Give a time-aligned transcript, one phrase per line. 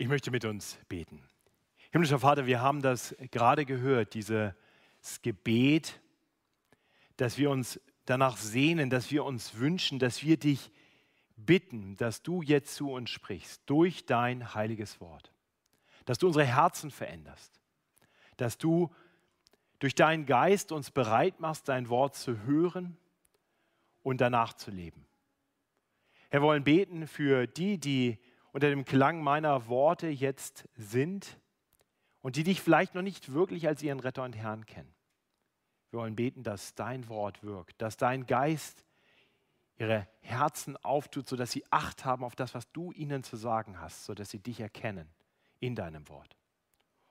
[0.00, 1.20] Ich möchte mit uns beten.
[1.90, 4.54] Himmlischer Vater, wir haben das gerade gehört, dieses
[5.22, 6.00] Gebet,
[7.16, 10.70] dass wir uns danach sehnen, dass wir uns wünschen, dass wir dich
[11.34, 15.32] bitten, dass du jetzt zu uns sprichst durch dein heiliges Wort,
[16.04, 17.60] dass du unsere Herzen veränderst,
[18.36, 18.94] dass du
[19.80, 22.96] durch deinen Geist uns bereit machst, dein Wort zu hören
[24.04, 25.08] und danach zu leben.
[26.28, 28.18] Herr, wir wollen beten für die, die
[28.58, 31.38] unter dem Klang meiner Worte jetzt sind
[32.22, 34.92] und die dich vielleicht noch nicht wirklich als ihren Retter und Herrn kennen.
[35.92, 38.84] Wir wollen beten, dass dein Wort wirkt, dass dein Geist
[39.76, 44.06] ihre Herzen auftut, sodass sie Acht haben auf das, was du ihnen zu sagen hast,
[44.06, 45.08] sodass sie dich erkennen
[45.60, 46.36] in deinem Wort.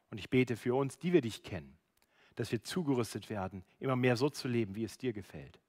[0.09, 1.77] Und ich bete für uns, die wir dich kennen,
[2.35, 5.61] dass wir zugerüstet werden, immer mehr so zu leben, wie es dir gefällt.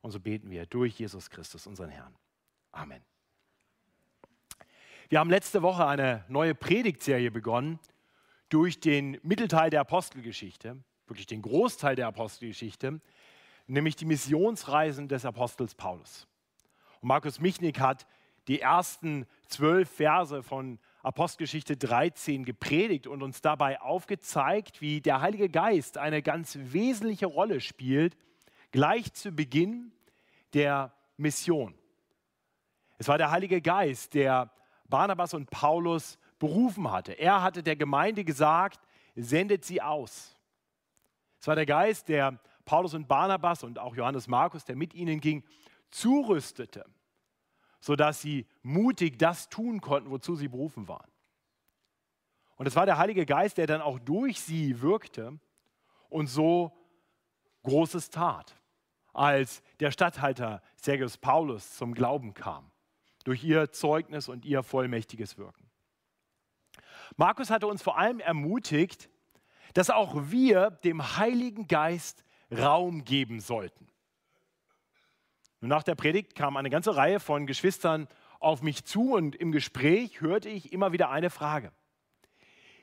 [0.00, 2.14] Und so beten wir durch Jesus Christus, unseren Herrn.
[2.70, 3.02] Amen.
[5.08, 7.78] Wir haben letzte Woche eine neue Predigtserie begonnen
[8.48, 13.00] durch den Mittelteil der Apostelgeschichte, wirklich den Großteil der Apostelgeschichte,
[13.68, 16.26] nämlich die Missionsreisen des Apostels Paulus.
[17.00, 18.04] Und Markus Michnik hat
[18.48, 25.48] die ersten zwölf Verse von Apostelgeschichte 13 gepredigt und uns dabei aufgezeigt, wie der Heilige
[25.48, 28.16] Geist eine ganz wesentliche Rolle spielt,
[28.72, 29.92] gleich zu Beginn
[30.52, 31.78] der Mission.
[32.98, 34.50] Es war der Heilige Geist, der
[34.88, 37.12] Barnabas und Paulus berufen hatte.
[37.12, 38.80] Er hatte der Gemeinde gesagt,
[39.14, 40.34] sendet sie aus.
[41.40, 45.20] Es war der Geist, der Paulus und Barnabas und auch Johannes Markus, der mit ihnen
[45.20, 45.44] ging,
[45.90, 46.84] zurüstete,
[47.80, 51.10] sodass sie mutig das tun konnten, wozu sie berufen waren.
[52.56, 55.38] Und es war der Heilige Geist, der dann auch durch sie wirkte
[56.08, 56.72] und so
[57.62, 58.56] Großes tat,
[59.12, 62.70] als der Statthalter Sergius Paulus zum Glauben kam
[63.26, 65.68] durch ihr Zeugnis und ihr vollmächtiges Wirken.
[67.16, 69.10] Markus hatte uns vor allem ermutigt,
[69.74, 72.24] dass auch wir dem Heiligen Geist
[72.56, 73.88] Raum geben sollten.
[75.60, 78.06] Und nach der Predigt kam eine ganze Reihe von Geschwistern
[78.38, 81.72] auf mich zu und im Gespräch hörte ich immer wieder eine Frage.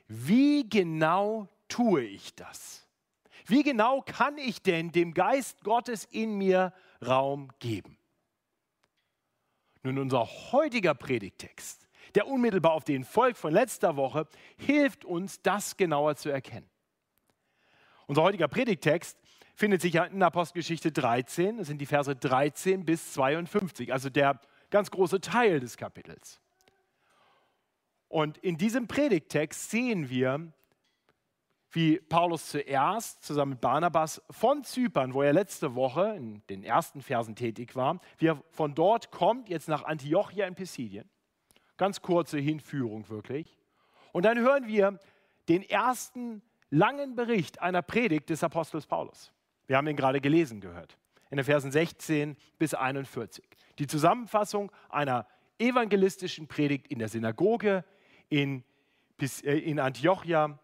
[0.08, 2.86] Wie genau tue ich das?
[3.46, 6.74] Wie genau kann ich denn dem Geist Gottes in mir
[7.04, 7.96] Raum geben?
[9.84, 15.76] Nun, unser heutiger Predigtext, der unmittelbar auf den folgt von letzter Woche, hilft uns, das
[15.76, 16.68] genauer zu erkennen.
[18.06, 19.18] Unser heutiger Predigtext
[19.54, 24.40] findet sich in Apostelgeschichte 13, das sind die Verse 13 bis 52, also der
[24.70, 26.40] ganz große Teil des Kapitels.
[28.08, 30.50] Und in diesem Predigtext sehen wir,
[31.74, 37.02] wie Paulus zuerst zusammen mit Barnabas von Zypern, wo er letzte Woche in den ersten
[37.02, 41.10] Versen tätig war, wie er von dort kommt, jetzt nach Antiochia in Pisidien.
[41.76, 43.58] Ganz kurze Hinführung wirklich.
[44.12, 45.00] Und dann hören wir
[45.48, 49.32] den ersten langen Bericht einer Predigt des Apostels Paulus.
[49.66, 50.96] Wir haben ihn gerade gelesen gehört,
[51.30, 53.44] in den Versen 16 bis 41.
[53.80, 55.26] Die Zusammenfassung einer
[55.58, 57.84] evangelistischen Predigt in der Synagoge
[58.28, 58.62] in,
[59.42, 60.60] äh, in Antiochia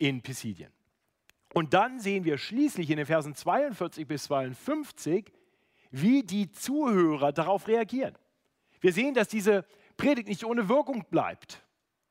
[0.00, 0.72] in Pisidien.
[1.52, 5.32] Und dann sehen wir schließlich in den Versen 42 bis 52,
[5.90, 8.16] wie die Zuhörer darauf reagieren.
[8.80, 9.64] Wir sehen, dass diese
[9.96, 11.62] Predigt nicht ohne Wirkung bleibt,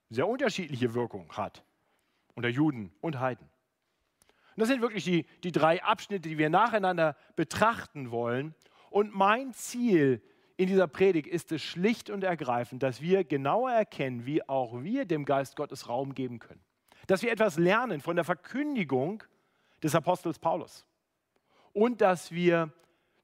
[0.10, 1.64] sehr unterschiedliche Wirkung hat
[2.36, 3.50] unter Juden und Heiden.
[4.56, 8.54] Das sind wirklich die, die drei Abschnitte, die wir nacheinander betrachten wollen.
[8.90, 10.22] Und mein Ziel
[10.58, 15.06] in dieser Predigt ist es schlicht und ergreifend, dass wir genauer erkennen, wie auch wir
[15.06, 16.62] dem Geist Gottes Raum geben können
[17.10, 19.24] dass wir etwas lernen von der Verkündigung
[19.82, 20.86] des Apostels Paulus
[21.74, 22.72] und dass wir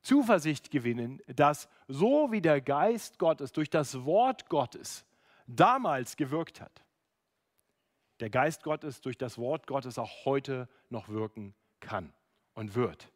[0.01, 5.05] Zuversicht gewinnen, dass so wie der Geist Gottes durch das Wort Gottes
[5.45, 6.83] damals gewirkt hat,
[8.21, 12.11] der Geist Gottes durch das Wort Gottes auch heute noch wirken kann
[12.55, 13.11] und wird,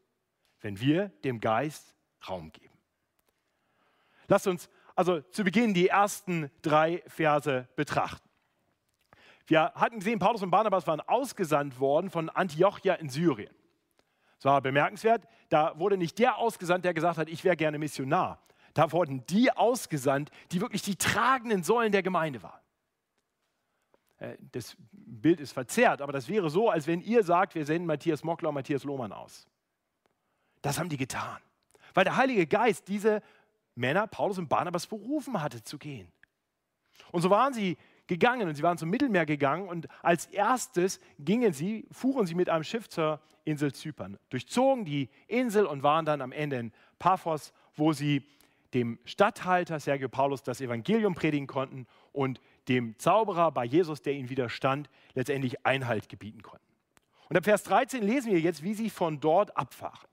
[0.62, 1.96] wenn wir dem Geist
[2.28, 2.78] Raum geben.
[4.28, 8.28] Lasst uns also zu Beginn die ersten drei Verse betrachten.
[9.49, 13.53] Wir hatten gesehen, Paulus und Barnabas waren ausgesandt worden von Antiochia in Syrien.
[14.37, 15.28] Das war bemerkenswert.
[15.49, 18.40] Da wurde nicht der ausgesandt, der gesagt hat, ich wäre gerne Missionar.
[18.75, 22.61] Da wurden die ausgesandt, die wirklich die tragenden Säulen der Gemeinde waren.
[24.19, 27.87] Äh, das Bild ist verzerrt, aber das wäre so, als wenn ihr sagt, wir senden
[27.87, 29.47] Matthias Mockler und Matthias Lohmann aus.
[30.61, 31.40] Das haben die getan,
[31.95, 33.23] weil der Heilige Geist diese
[33.73, 36.11] Männer, Paulus und Barnabas, berufen hatte zu gehen.
[37.11, 37.78] Und so waren sie
[38.09, 42.50] gegangen und sie waren zum Mittelmeer gegangen und als erstes gingen sie, fuhren sie mit
[42.50, 47.53] einem Schiff zur Insel Zypern, durchzogen die Insel und waren dann am Ende in Paphos,
[47.76, 48.28] wo sie
[48.73, 54.29] dem Statthalter Sergio Paulus das Evangelium predigen konnten und dem Zauberer bei Jesus, der ihnen
[54.29, 56.66] widerstand, letztendlich Einhalt gebieten konnten.
[57.29, 60.09] Und ab Vers 13 lesen wir jetzt, wie sie von dort abfahren.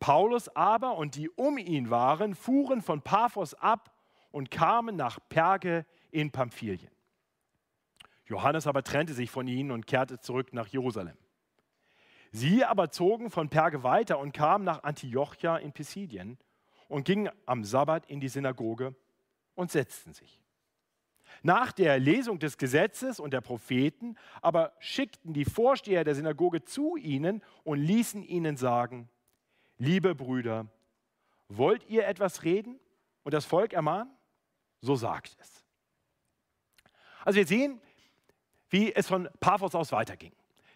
[0.00, 3.92] Paulus aber und die um ihn waren, fuhren von Paphos ab
[4.32, 6.90] und kamen nach Perge in Pamphylien.
[8.26, 11.16] Johannes aber trennte sich von ihnen und kehrte zurück nach Jerusalem.
[12.32, 16.38] Sie aber zogen von Perge weiter und kamen nach Antiochia in Pisidien
[16.88, 18.94] und gingen am Sabbat in die Synagoge
[19.54, 20.40] und setzten sich.
[21.42, 26.96] Nach der Lesung des Gesetzes und der Propheten aber schickten die Vorsteher der Synagoge zu
[26.96, 29.08] ihnen und ließen ihnen sagen,
[29.78, 30.66] liebe Brüder,
[31.48, 32.78] wollt ihr etwas reden
[33.24, 34.12] und das Volk ermahnen?
[34.80, 35.64] So sagt es.
[37.24, 37.80] Also wir sehen,
[38.70, 40.32] wie es von Paphos aus weiterging.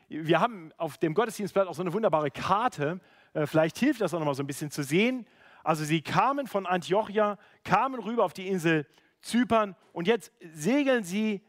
[0.08, 3.00] Wir haben auf dem Gottesdienstblatt auch so eine wunderbare Karte.
[3.32, 5.26] Äh, vielleicht hilft das auch noch mal so ein bisschen zu sehen.
[5.62, 8.86] Also sie kamen von Antiochia, kamen rüber auf die Insel
[9.22, 11.40] Zypern und jetzt segeln sie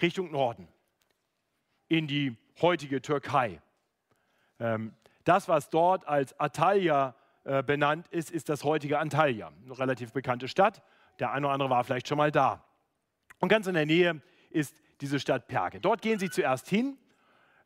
[0.00, 0.66] Richtung Norden
[1.88, 3.60] in die heutige Türkei.
[4.58, 4.94] Ähm,
[5.24, 10.48] das, was dort als Antalya äh, benannt ist, ist das heutige Antalya, eine relativ bekannte
[10.48, 10.82] Stadt.
[11.18, 12.63] Der eine oder andere war vielleicht schon mal da.
[13.44, 15.78] Und ganz in der Nähe ist diese Stadt Perge.
[15.78, 16.96] Dort gehen sie zuerst hin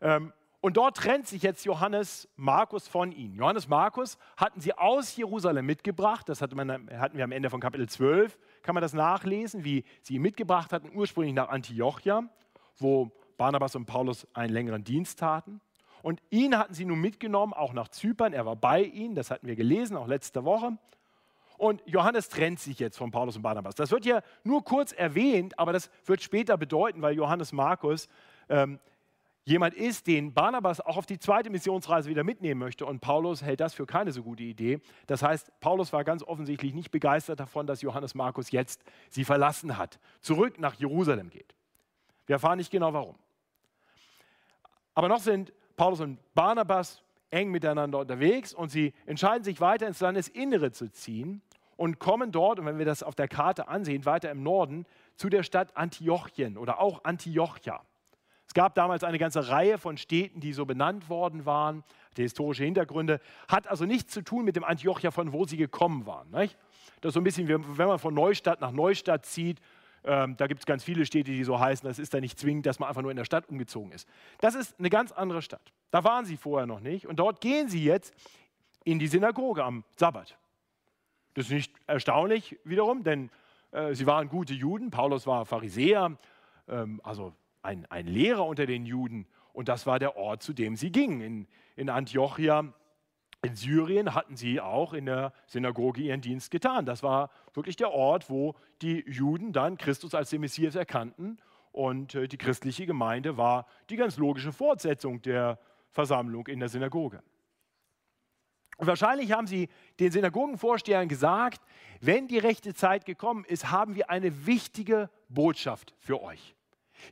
[0.01, 3.37] ähm, und dort trennt sich jetzt Johannes Markus von ihnen.
[3.37, 6.29] Johannes Markus hatten sie aus Jerusalem mitgebracht.
[6.29, 8.37] Das man, hatten wir am Ende von Kapitel 12.
[8.63, 12.29] Kann man das nachlesen, wie sie ihn mitgebracht hatten, ursprünglich nach Antiochia,
[12.79, 15.61] wo Barnabas und Paulus einen längeren Dienst taten.
[16.03, 18.33] Und ihn hatten sie nun mitgenommen, auch nach Zypern.
[18.33, 20.77] Er war bei ihnen, das hatten wir gelesen, auch letzte Woche.
[21.59, 23.75] Und Johannes trennt sich jetzt von Paulus und Barnabas.
[23.75, 28.09] Das wird ja nur kurz erwähnt, aber das wird später bedeuten, weil Johannes Markus
[28.49, 28.79] ähm,
[29.45, 32.87] jemand ist, den Barnabas auch auf die zweite Missionsreise wieder mitnehmen möchte.
[32.87, 34.81] Und Paulus hält das für keine so gute Idee.
[35.09, 39.77] Das heißt, Paulus war ganz offensichtlich nicht begeistert davon, dass Johannes Markus jetzt sie verlassen
[39.77, 41.57] hat, zurück nach Jerusalem geht.
[42.27, 43.17] Wir erfahren nicht genau warum.
[44.95, 50.01] Aber noch sind Paulus und Barnabas eng miteinander unterwegs und sie entscheiden sich weiter ins
[50.01, 51.43] Landesinnere zu ziehen
[51.79, 54.85] und kommen dort, und wenn wir das auf der Karte ansehen, weiter im Norden
[55.15, 57.81] zu der Stadt Antiochien oder auch Antiochia.
[58.47, 61.85] Es gab damals eine ganze Reihe von Städten, die so benannt worden waren,
[62.17, 66.05] die historische Hintergründe, hat also nichts zu tun mit dem Antiochia, von wo sie gekommen
[66.05, 66.29] waren.
[66.31, 66.59] Nicht?
[67.01, 69.61] Das ist so ein bisschen, wie wenn man von Neustadt nach Neustadt zieht,
[70.03, 72.67] ähm, da gibt es ganz viele Städte, die so heißen, das ist da nicht zwingend,
[72.67, 74.09] dass man einfach nur in der Stadt umgezogen ist.
[74.41, 75.73] Das ist eine ganz andere Stadt.
[75.93, 78.13] Da waren sie vorher noch nicht und dort gehen sie jetzt
[78.83, 80.37] in die Synagoge am Sabbat.
[81.39, 83.31] Das ist nicht erstaunlich wiederum, denn
[83.71, 84.91] äh, sie waren gute Juden.
[84.91, 86.19] Paulus war Pharisäer,
[86.67, 87.33] ähm, also
[87.63, 89.25] ein, ein Lehrer unter den Juden.
[89.53, 91.21] Und das war der Ort, zu dem sie gingen.
[91.21, 91.47] In,
[91.77, 92.75] in Antiochia
[93.43, 96.87] in Syrien hatten sie auch in der Synagoge ihren Dienst getan.
[96.87, 101.39] Das war wirklich der Ort, wo die Juden dann Christus als den Messias erkannten.
[101.71, 105.61] Und äh, die christliche Gemeinde war die ganz logische Fortsetzung der
[105.93, 107.23] Versammlung in der Synagoge.
[108.79, 111.61] Und wahrscheinlich haben sie den Synagogenvorstehern gesagt,
[112.01, 116.55] wenn die rechte Zeit gekommen ist, haben wir eine wichtige Botschaft für euch.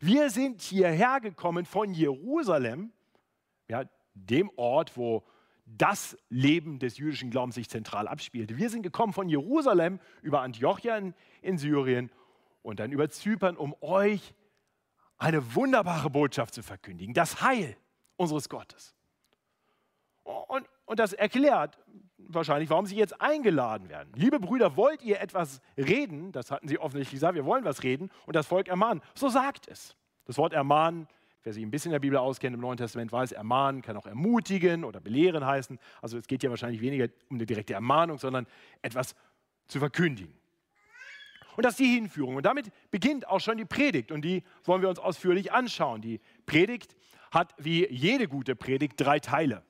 [0.00, 2.92] Wir sind hierher gekommen von Jerusalem,
[3.68, 3.84] ja,
[4.14, 5.24] dem Ort, wo
[5.66, 8.56] das Leben des jüdischen Glaubens sich zentral abspielte.
[8.56, 12.12] Wir sind gekommen von Jerusalem über Antiochia in, in Syrien
[12.62, 14.34] und dann über Zypern, um euch
[15.18, 17.76] eine wunderbare Botschaft zu verkündigen, das Heil
[18.16, 18.95] unseres Gottes.
[20.48, 21.78] Und, und das erklärt
[22.18, 24.12] wahrscheinlich, warum sie jetzt eingeladen werden.
[24.16, 26.32] Liebe Brüder, wollt ihr etwas reden?
[26.32, 29.02] Das hatten sie offensichtlich gesagt, wir wollen was reden und das Volk ermahnen.
[29.14, 29.96] So sagt es.
[30.24, 31.06] Das Wort ermahnen,
[31.44, 34.06] wer sich ein bisschen in der Bibel auskennt, im Neuen Testament weiß, ermahnen kann auch
[34.06, 35.78] ermutigen oder belehren heißen.
[36.02, 38.46] Also es geht ja wahrscheinlich weniger um eine direkte Ermahnung, sondern
[38.82, 39.14] etwas
[39.68, 40.34] zu verkündigen.
[41.56, 42.36] Und das ist die Hinführung.
[42.36, 44.10] Und damit beginnt auch schon die Predigt.
[44.10, 46.02] Und die wollen wir uns ausführlich anschauen.
[46.02, 46.96] Die Predigt
[47.30, 49.62] hat wie jede gute Predigt drei Teile.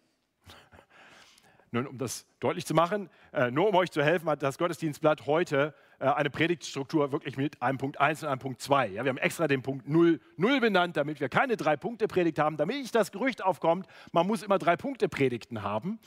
[1.76, 5.26] Nun, um das deutlich zu machen, äh, nur um euch zu helfen, hat das Gottesdienstblatt
[5.26, 8.88] heute äh, eine Predigtstruktur wirklich mit einem Punkt 1 und einem Punkt 2.
[8.88, 12.38] Ja, wir haben extra den Punkt 0, 0 benannt, damit wir keine drei Punkte Predigt
[12.38, 15.98] haben, damit nicht das Gerücht aufkommt, man muss immer drei Punkte Predigten haben.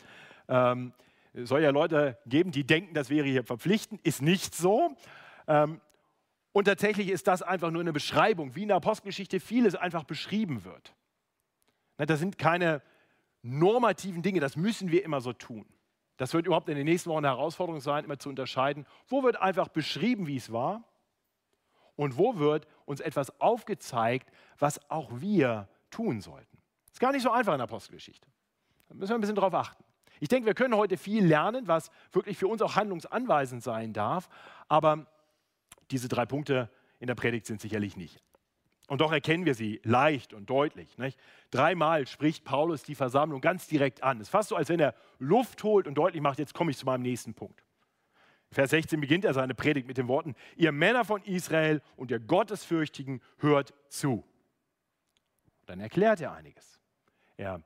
[0.47, 0.91] Ähm,
[1.33, 4.01] es soll ja Leute geben, die denken, das wäre hier verpflichtend.
[4.03, 4.95] Ist nicht so.
[5.47, 5.81] Ähm,
[6.51, 10.65] und tatsächlich ist das einfach nur eine Beschreibung, wie in der Apostelgeschichte vieles einfach beschrieben
[10.65, 10.95] wird.
[11.99, 12.81] Na, da sind keine
[13.41, 15.65] normativen Dinge, das müssen wir immer so tun.
[16.17, 19.37] Das wird überhaupt in den nächsten Wochen eine Herausforderung sein, immer zu unterscheiden, wo wird
[19.37, 20.83] einfach beschrieben, wie es war
[21.95, 26.57] und wo wird uns etwas aufgezeigt, was auch wir tun sollten.
[26.87, 28.27] Das ist gar nicht so einfach in der Apostelgeschichte.
[28.89, 29.83] Da müssen wir ein bisschen drauf achten.
[30.19, 34.27] Ich denke, wir können heute viel lernen, was wirklich für uns auch handlungsanweisend sein darf.
[34.67, 35.07] Aber
[35.91, 36.69] diese drei Punkte
[36.99, 38.21] in der Predigt sind sicherlich nicht.
[38.89, 40.97] Und doch erkennen wir sie leicht und deutlich.
[40.97, 41.19] Nicht?
[41.51, 44.17] Dreimal spricht Paulus die Versammlung ganz direkt an.
[44.17, 46.77] Es ist fast so, als wenn er Luft holt und deutlich macht, jetzt komme ich
[46.77, 47.63] zu meinem nächsten Punkt.
[48.51, 52.19] Vers 16 beginnt er seine Predigt mit den Worten, ihr Männer von Israel und ihr
[52.19, 54.25] Gottesfürchtigen hört zu.
[55.67, 56.79] Dann erklärt er einiges.
[57.37, 57.61] Er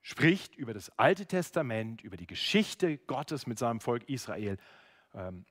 [0.00, 4.56] spricht über das Alte Testament, über die Geschichte Gottes mit seinem Volk Israel
[5.12, 5.44] ähm,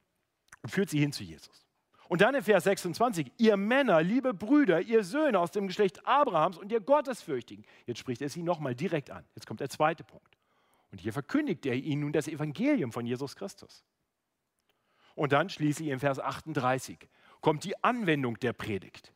[0.63, 1.68] und führt sie hin zu Jesus.
[2.09, 6.57] Und dann in Vers 26, ihr Männer, liebe Brüder, ihr Söhne aus dem Geschlecht Abrahams
[6.57, 7.63] und ihr Gottesfürchtigen.
[7.85, 9.23] Jetzt spricht er sie nochmal direkt an.
[9.35, 10.35] Jetzt kommt der zweite Punkt.
[10.91, 13.85] Und hier verkündigt er ihnen nun das Evangelium von Jesus Christus.
[15.13, 16.97] Und dann schließlich in Vers 38
[17.41, 19.13] kommt die Anwendung der Predigt.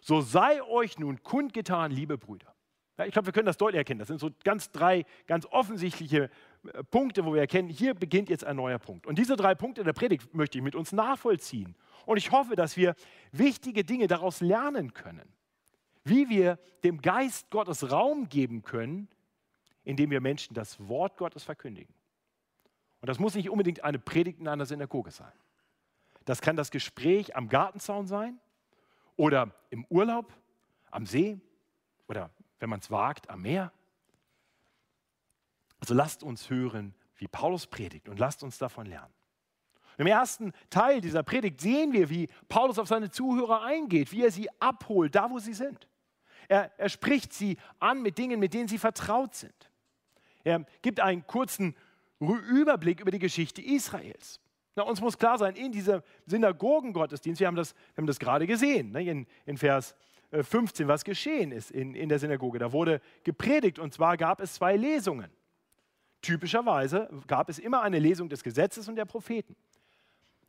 [0.00, 2.53] So sei euch nun kundgetan, liebe Brüder.
[2.96, 3.98] Ja, ich glaube, wir können das deutlich erkennen.
[3.98, 6.30] Das sind so ganz drei ganz offensichtliche
[6.72, 9.06] äh, Punkte, wo wir erkennen, hier beginnt jetzt ein neuer Punkt.
[9.06, 11.74] Und diese drei Punkte der Predigt möchte ich mit uns nachvollziehen.
[12.06, 12.94] Und ich hoffe, dass wir
[13.32, 15.32] wichtige Dinge daraus lernen können.
[16.04, 19.08] Wie wir dem Geist Gottes Raum geben können,
[19.84, 21.92] indem wir Menschen das Wort Gottes verkündigen.
[23.00, 25.32] Und das muss nicht unbedingt eine Predigt in einer Synagoge sein.
[26.24, 28.38] Das kann das Gespräch am Gartenzaun sein
[29.16, 30.32] oder im Urlaub,
[30.90, 31.38] am See
[32.08, 32.30] oder,
[32.60, 33.72] wenn man es wagt, am Meer.
[35.80, 39.12] Also lasst uns hören, wie Paulus predigt und lasst uns davon lernen.
[39.96, 44.30] Im ersten Teil dieser Predigt sehen wir, wie Paulus auf seine Zuhörer eingeht, wie er
[44.30, 45.88] sie abholt, da wo sie sind.
[46.48, 49.70] Er, er spricht sie an mit Dingen, mit denen sie vertraut sind.
[50.42, 51.74] Er gibt einen kurzen
[52.20, 54.40] Überblick über die Geschichte Israels.
[54.76, 58.46] Na, uns muss klar sein, in diesem Synagogengottesdienst, wir haben das, wir haben das gerade
[58.46, 59.94] gesehen, ne, in, in, Vers
[60.42, 62.58] 15, äh, was geschehen ist in, in der Synagoge.
[62.58, 65.30] Da wurde gepredigt und zwar gab es zwei Lesungen.
[66.22, 69.56] Typischerweise gab es immer eine Lesung des Gesetzes und der Propheten.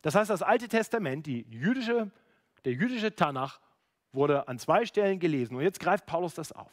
[0.02, 2.10] Das heißt, das Alte Testament, jüdische,
[2.64, 3.60] der jüdische Tanach,
[4.12, 5.56] wurde an zwei Stellen gelesen.
[5.56, 6.72] Und jetzt greift Paulus das auf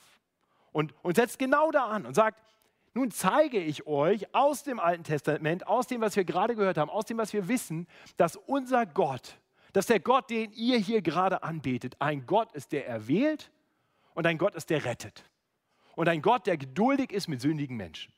[0.72, 2.42] und, und setzt genau da an und sagt,
[2.94, 6.90] nun zeige ich euch aus dem Alten Testament, aus dem, was wir gerade gehört haben,
[6.90, 9.40] aus dem, was wir wissen, dass unser Gott,
[9.74, 13.52] dass der Gott, den ihr hier gerade anbetet, ein Gott ist, der erwählt
[14.14, 15.26] und ein Gott ist, der rettet.
[15.96, 18.14] Und ein Gott, der geduldig ist mit sündigen Menschen.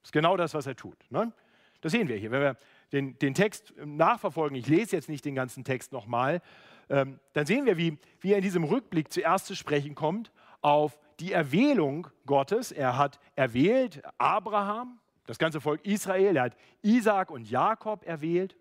[0.00, 0.98] Das ist genau das, was er tut.
[1.10, 1.32] Ne?
[1.80, 2.30] Das sehen wir hier.
[2.30, 2.56] Wenn wir
[2.92, 6.40] den, den Text nachverfolgen, ich lese jetzt nicht den ganzen Text nochmal,
[6.88, 10.98] ähm, dann sehen wir, wie, wie er in diesem Rückblick zuerst zu sprechen kommt auf
[11.20, 12.72] die Erwählung Gottes.
[12.72, 18.56] Er hat erwählt Abraham, das ganze Volk Israel, er hat Isaac und Jakob erwählt.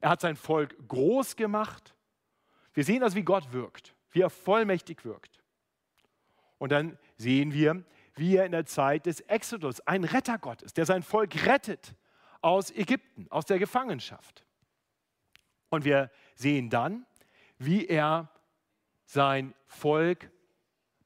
[0.00, 1.94] Er hat sein Volk groß gemacht.
[2.72, 5.42] Wir sehen also, wie Gott wirkt, wie er vollmächtig wirkt.
[6.58, 10.86] Und dann sehen wir, wie er in der Zeit des Exodus ein Rettergott ist, der
[10.86, 11.94] sein Volk rettet
[12.40, 14.44] aus Ägypten, aus der Gefangenschaft.
[15.70, 17.06] Und wir sehen dann,
[17.58, 18.30] wie er
[19.04, 20.30] sein Volk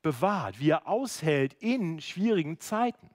[0.02, 3.10] bewahrt, wie er aushält in schwierigen Zeiten.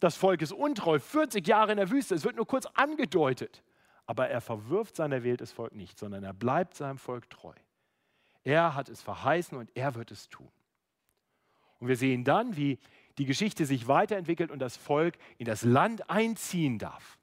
[0.00, 3.62] Das Volk ist untreu, 40 Jahre in der Wüste, es wird nur kurz angedeutet.
[4.10, 7.54] Aber er verwirft sein erwähltes Volk nicht, sondern er bleibt seinem Volk treu.
[8.42, 10.50] Er hat es verheißen und er wird es tun.
[11.78, 12.80] Und wir sehen dann, wie
[13.18, 17.20] die Geschichte sich weiterentwickelt und das Volk in das Land einziehen darf.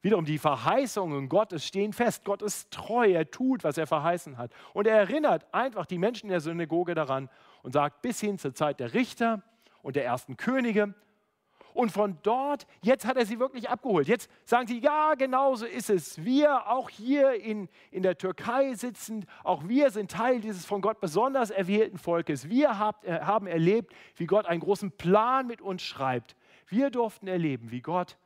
[0.00, 2.24] Wiederum die Verheißungen Gottes stehen fest.
[2.24, 4.50] Gott ist treu, er tut, was er verheißen hat.
[4.72, 7.28] Und er erinnert einfach die Menschen in der Synagoge daran
[7.62, 9.42] und sagt, bis hin zur Zeit der Richter
[9.82, 10.94] und der ersten Könige.
[11.74, 14.08] Und von dort, jetzt hat er sie wirklich abgeholt.
[14.08, 16.24] Jetzt sagen sie, ja, genau so ist es.
[16.24, 21.00] Wir, auch hier in, in der Türkei sitzend, auch wir sind Teil dieses von Gott
[21.00, 22.48] besonders erwählten Volkes.
[22.48, 26.36] Wir habt, äh, haben erlebt, wie Gott einen großen Plan mit uns schreibt.
[26.68, 28.16] Wir durften erleben, wie Gott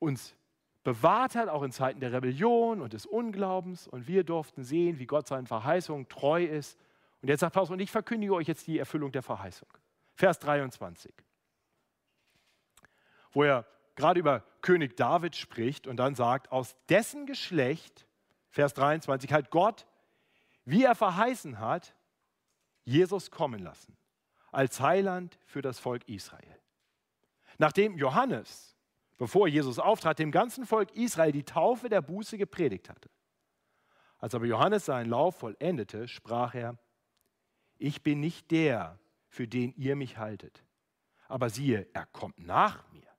[0.00, 0.34] uns
[0.82, 3.86] bewahrt hat, auch in Zeiten der Rebellion und des Unglaubens.
[3.86, 6.76] Und wir durften sehen, wie Gott seinen Verheißungen treu ist
[7.22, 9.68] und jetzt sagt Paulus, und ich verkündige euch jetzt die Erfüllung der Verheißung.
[10.14, 11.12] Vers 23,
[13.32, 18.06] wo er gerade über König David spricht und dann sagt, aus dessen Geschlecht,
[18.50, 19.86] Vers 23, hat Gott,
[20.64, 21.94] wie er verheißen hat,
[22.84, 23.96] Jesus kommen lassen,
[24.50, 26.58] als Heiland für das Volk Israel.
[27.58, 28.76] Nachdem Johannes,
[29.18, 33.08] bevor Jesus auftrat, dem ganzen Volk Israel die Taufe der Buße gepredigt hatte.
[34.18, 36.78] Als aber Johannes seinen Lauf vollendete, sprach er,
[37.78, 38.98] ich bin nicht der,
[39.28, 40.64] für den ihr mich haltet.
[41.26, 43.11] Aber siehe, er kommt nach mir,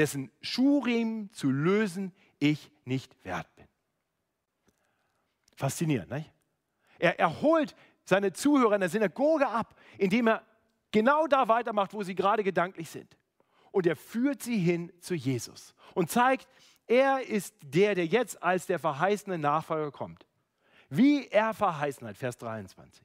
[0.00, 3.66] dessen Schurim zu lösen ich nicht wert bin.
[5.56, 6.32] Faszinierend, nicht?
[6.98, 10.42] Er, er holt seine Zuhörer in der Synagoge ab, indem er
[10.90, 13.18] genau da weitermacht, wo sie gerade gedanklich sind.
[13.72, 16.48] Und er führt sie hin zu Jesus und zeigt,
[16.86, 20.26] er ist der, der jetzt als der verheißene Nachfolger kommt.
[20.88, 23.04] wie er verheißen hat, Vers 23.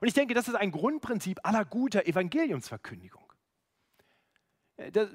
[0.00, 3.29] Und ich denke, das ist ein Grundprinzip aller guter Evangeliumsverkündigung.
[4.80, 5.08] Äh, das,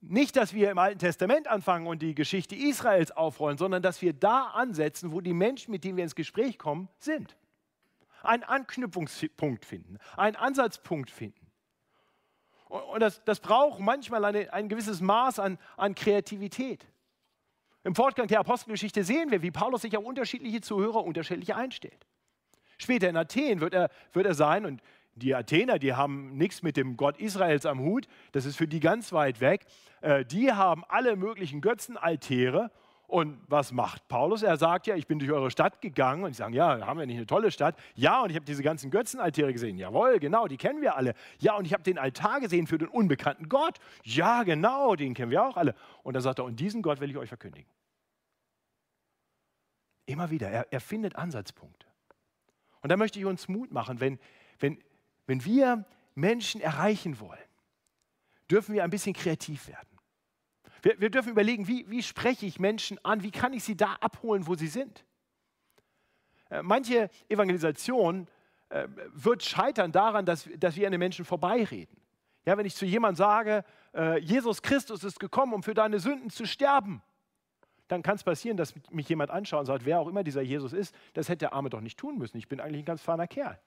[0.00, 4.12] nicht, dass wir im Alten Testament anfangen und die Geschichte Israels aufrollen, sondern dass wir
[4.12, 7.36] da ansetzen, wo die Menschen, mit denen wir ins Gespräch kommen, sind.
[8.22, 11.46] Einen Anknüpfungspunkt finden, einen Ansatzpunkt finden.
[12.68, 16.86] Und das, das braucht manchmal eine, ein gewisses Maß an, an Kreativität.
[17.84, 22.06] Im Fortgang der Apostelgeschichte sehen wir, wie Paulus sich auf unterschiedliche Zuhörer unterschiedlich einstellt.
[22.78, 24.82] Später in Athen wird er, wird er sein, und
[25.16, 28.80] die Athener, die haben nichts mit dem Gott Israels am Hut, das ist für die
[28.80, 29.66] ganz weit weg.
[30.02, 32.70] Äh, die haben alle möglichen Götzenaltäre.
[33.08, 34.42] Und was macht Paulus?
[34.42, 37.06] Er sagt ja, ich bin durch eure Stadt gegangen und die sagen, ja, haben wir
[37.06, 37.76] nicht eine tolle Stadt?
[37.94, 39.78] Ja, und ich habe diese ganzen Götzenaltäre gesehen.
[39.78, 41.14] Jawohl, genau, die kennen wir alle.
[41.38, 43.78] Ja, und ich habe den Altar gesehen für den unbekannten Gott.
[44.02, 45.76] Ja, genau, den kennen wir auch alle.
[46.02, 47.70] Und dann sagt er, und diesen Gott will ich euch verkündigen.
[50.04, 51.86] Immer wieder, er, er findet Ansatzpunkte.
[52.82, 54.18] Und da möchte ich uns Mut machen, wenn,
[54.58, 54.78] wenn,
[55.26, 57.38] wenn wir Menschen erreichen wollen,
[58.50, 59.88] dürfen wir ein bisschen kreativ werden.
[60.82, 63.94] Wir, wir dürfen überlegen, wie, wie spreche ich Menschen an, wie kann ich sie da
[64.00, 65.04] abholen, wo sie sind.
[66.50, 68.28] Äh, manche Evangelisation
[68.68, 71.96] äh, wird scheitern daran, dass, dass wir an den Menschen vorbeireden.
[72.44, 73.64] Ja, wenn ich zu jemandem sage,
[73.94, 77.02] äh, Jesus Christus ist gekommen, um für deine Sünden zu sterben,
[77.88, 80.72] dann kann es passieren, dass mich jemand anschaut und sagt, wer auch immer dieser Jesus
[80.72, 82.36] ist, das hätte der Arme doch nicht tun müssen.
[82.36, 83.58] Ich bin eigentlich ein ganz feiner Kerl.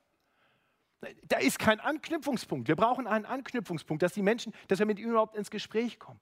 [1.23, 2.67] Da ist kein Anknüpfungspunkt.
[2.67, 6.19] Wir brauchen einen Anknüpfungspunkt, dass die Menschen, dass wir mit ihnen überhaupt ins Gespräch kommen.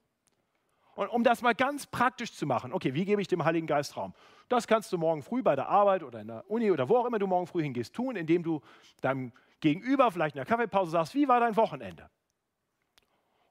[0.96, 3.98] Und um das mal ganz praktisch zu machen, okay, wie gebe ich dem Heiligen Geist
[3.98, 4.16] Raum?
[4.50, 7.06] Das kannst du morgen früh bei der Arbeit oder in der Uni oder wo auch
[7.06, 8.62] immer du morgen früh hingehst, tun, indem du
[9.02, 12.10] deinem Gegenüber vielleicht in der Kaffeepause sagst, wie war dein Wochenende?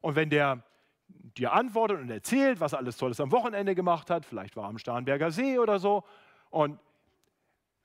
[0.01, 0.63] Und wenn der
[1.07, 4.69] dir antwortet und erzählt, was er alles Tolles am Wochenende gemacht hat, vielleicht war er
[4.69, 6.03] am Starnberger See oder so,
[6.49, 6.79] und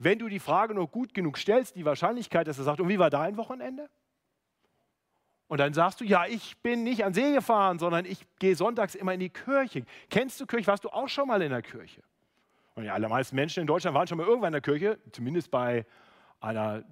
[0.04, 2.98] wenn du die Frage nur gut genug stellst, die Wahrscheinlichkeit, dass er sagt, und wie
[2.98, 3.88] war dein Wochenende?
[5.48, 8.94] Und dann sagst du, ja, ich bin nicht an See gefahren, sondern ich gehe sonntags
[8.94, 9.84] immer in die Kirche.
[10.08, 10.66] Kennst du Kirche?
[10.66, 12.02] Warst du auch schon mal in der Kirche?
[12.74, 15.84] Und die allermeisten Menschen in Deutschland waren schon mal irgendwann in der Kirche, zumindest bei
[16.40, 16.84] einer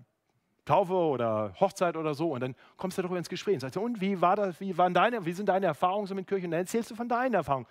[0.66, 2.32] Taufe oder Hochzeit oder so.
[2.32, 4.92] Und dann kommst du darüber ins Gespräch und sagst, und wie, war das, wie, waren
[4.92, 6.44] deine, wie sind deine Erfahrungen so mit Kirche?
[6.44, 7.66] Und dann erzählst du von deinen Erfahrungen.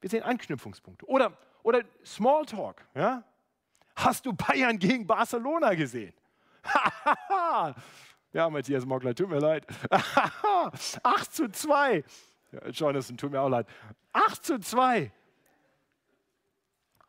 [0.00, 1.06] Wir sehen Anknüpfungspunkte.
[1.08, 1.32] Oder,
[1.64, 2.86] oder Smalltalk.
[2.94, 3.24] Ja?
[4.04, 6.12] Hast du Bayern gegen Barcelona gesehen?
[8.32, 9.66] ja, Matthias Mockler, tut mir leid.
[9.90, 12.04] 8 zu 2.
[12.52, 13.66] Ja, Jonathan, tut mir auch leid.
[14.12, 15.12] 8 zu 2.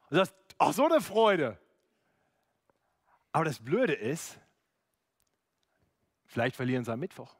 [0.09, 1.57] Du sagst, ach, so eine Freude.
[3.31, 4.39] Aber das Blöde ist,
[6.27, 7.35] vielleicht verlieren sie am Mittwoch.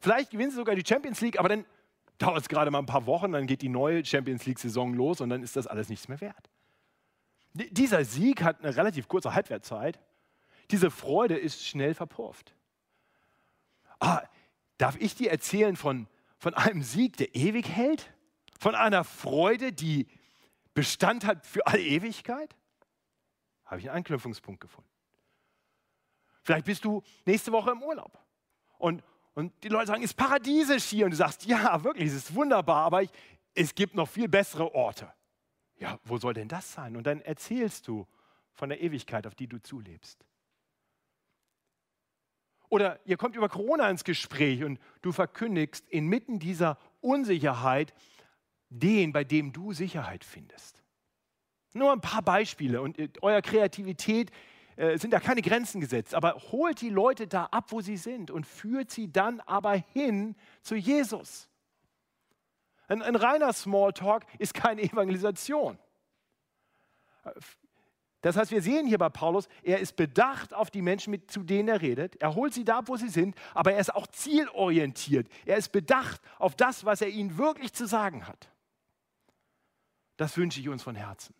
[0.00, 1.66] Vielleicht gewinnen sie sogar die Champions League, aber dann
[2.16, 5.28] dauert es gerade mal ein paar Wochen, dann geht die neue Champions League-Saison los und
[5.28, 6.48] dann ist das alles nichts mehr wert.
[7.52, 9.98] Dieser Sieg hat eine relativ kurze Halbwertzeit.
[10.70, 12.54] Diese Freude ist schnell verpufft.
[14.00, 14.22] Ah,
[14.76, 16.06] darf ich dir erzählen von,
[16.38, 18.12] von einem Sieg, der ewig hält?
[18.60, 20.06] Von einer Freude, die
[20.74, 22.54] Bestand hat für alle Ewigkeit?
[23.64, 24.88] Habe ich einen Anknüpfungspunkt gefunden.
[26.42, 28.18] Vielleicht bist du nächste Woche im Urlaub
[28.78, 29.02] und,
[29.34, 32.34] und die Leute sagen, es ist paradiesisch hier und du sagst, ja, wirklich, es ist
[32.34, 33.10] wunderbar, aber ich,
[33.54, 35.12] es gibt noch viel bessere Orte.
[35.78, 36.96] Ja, wo soll denn das sein?
[36.96, 38.06] Und dann erzählst du
[38.52, 40.24] von der Ewigkeit, auf die du zulebst.
[42.68, 47.94] Oder ihr kommt über Corona ins Gespräch und du verkündigst inmitten dieser Unsicherheit
[48.68, 50.82] den, bei dem du Sicherheit findest.
[51.72, 54.30] Nur ein paar Beispiele und äh, eurer Kreativität
[54.76, 58.30] äh, sind da keine Grenzen gesetzt, aber holt die Leute da ab, wo sie sind
[58.30, 61.47] und führt sie dann aber hin zu Jesus.
[62.88, 65.78] Ein, ein reiner Smalltalk ist keine Evangelisation.
[68.22, 71.44] Das heißt, wir sehen hier bei Paulus, er ist bedacht auf die Menschen, mit, zu
[71.44, 72.16] denen er redet.
[72.20, 75.28] Er holt sie da wo sie sind, aber er ist auch zielorientiert.
[75.46, 78.48] Er ist bedacht auf das, was er ihnen wirklich zu sagen hat.
[80.16, 81.34] Das wünsche ich uns von Herzen.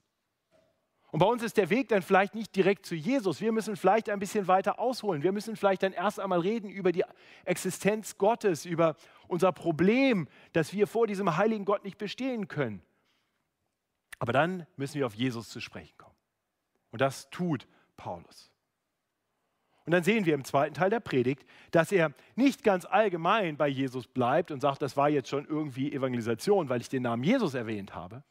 [1.10, 3.40] Und bei uns ist der Weg dann vielleicht nicht direkt zu Jesus.
[3.40, 5.22] Wir müssen vielleicht ein bisschen weiter ausholen.
[5.22, 7.04] Wir müssen vielleicht dann erst einmal reden über die
[7.46, 8.94] Existenz Gottes, über
[9.26, 12.82] unser Problem, dass wir vor diesem heiligen Gott nicht bestehen können.
[14.18, 16.14] Aber dann müssen wir auf Jesus zu sprechen kommen.
[16.90, 17.66] Und das tut
[17.96, 18.50] Paulus.
[19.86, 23.68] Und dann sehen wir im zweiten Teil der Predigt, dass er nicht ganz allgemein bei
[23.68, 27.54] Jesus bleibt und sagt, das war jetzt schon irgendwie Evangelisation, weil ich den Namen Jesus
[27.54, 28.22] erwähnt habe.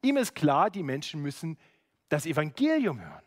[0.00, 1.58] Ihm ist klar, die Menschen müssen
[2.12, 3.22] das Evangelium hören.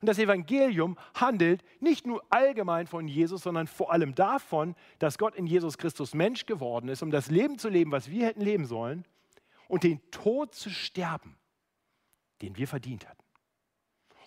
[0.00, 5.34] Und das Evangelium handelt nicht nur allgemein von Jesus, sondern vor allem davon, dass Gott
[5.34, 8.66] in Jesus Christus Mensch geworden ist, um das Leben zu leben, was wir hätten leben
[8.66, 9.04] sollen,
[9.68, 11.36] und den Tod zu sterben,
[12.42, 13.24] den wir verdient hatten.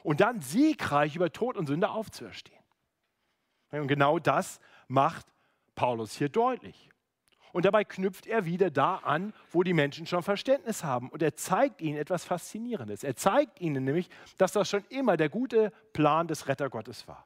[0.04, 2.64] und dann siegreich über Tod und Sünde aufzuerstehen.
[3.72, 5.28] Und genau das macht
[5.76, 6.90] Paulus hier deutlich.
[7.52, 11.10] Und dabei knüpft er wieder da an, wo die Menschen schon Verständnis haben.
[11.10, 13.04] Und er zeigt ihnen etwas Faszinierendes.
[13.04, 17.26] Er zeigt ihnen nämlich, dass das schon immer der gute Plan des Rettergottes war.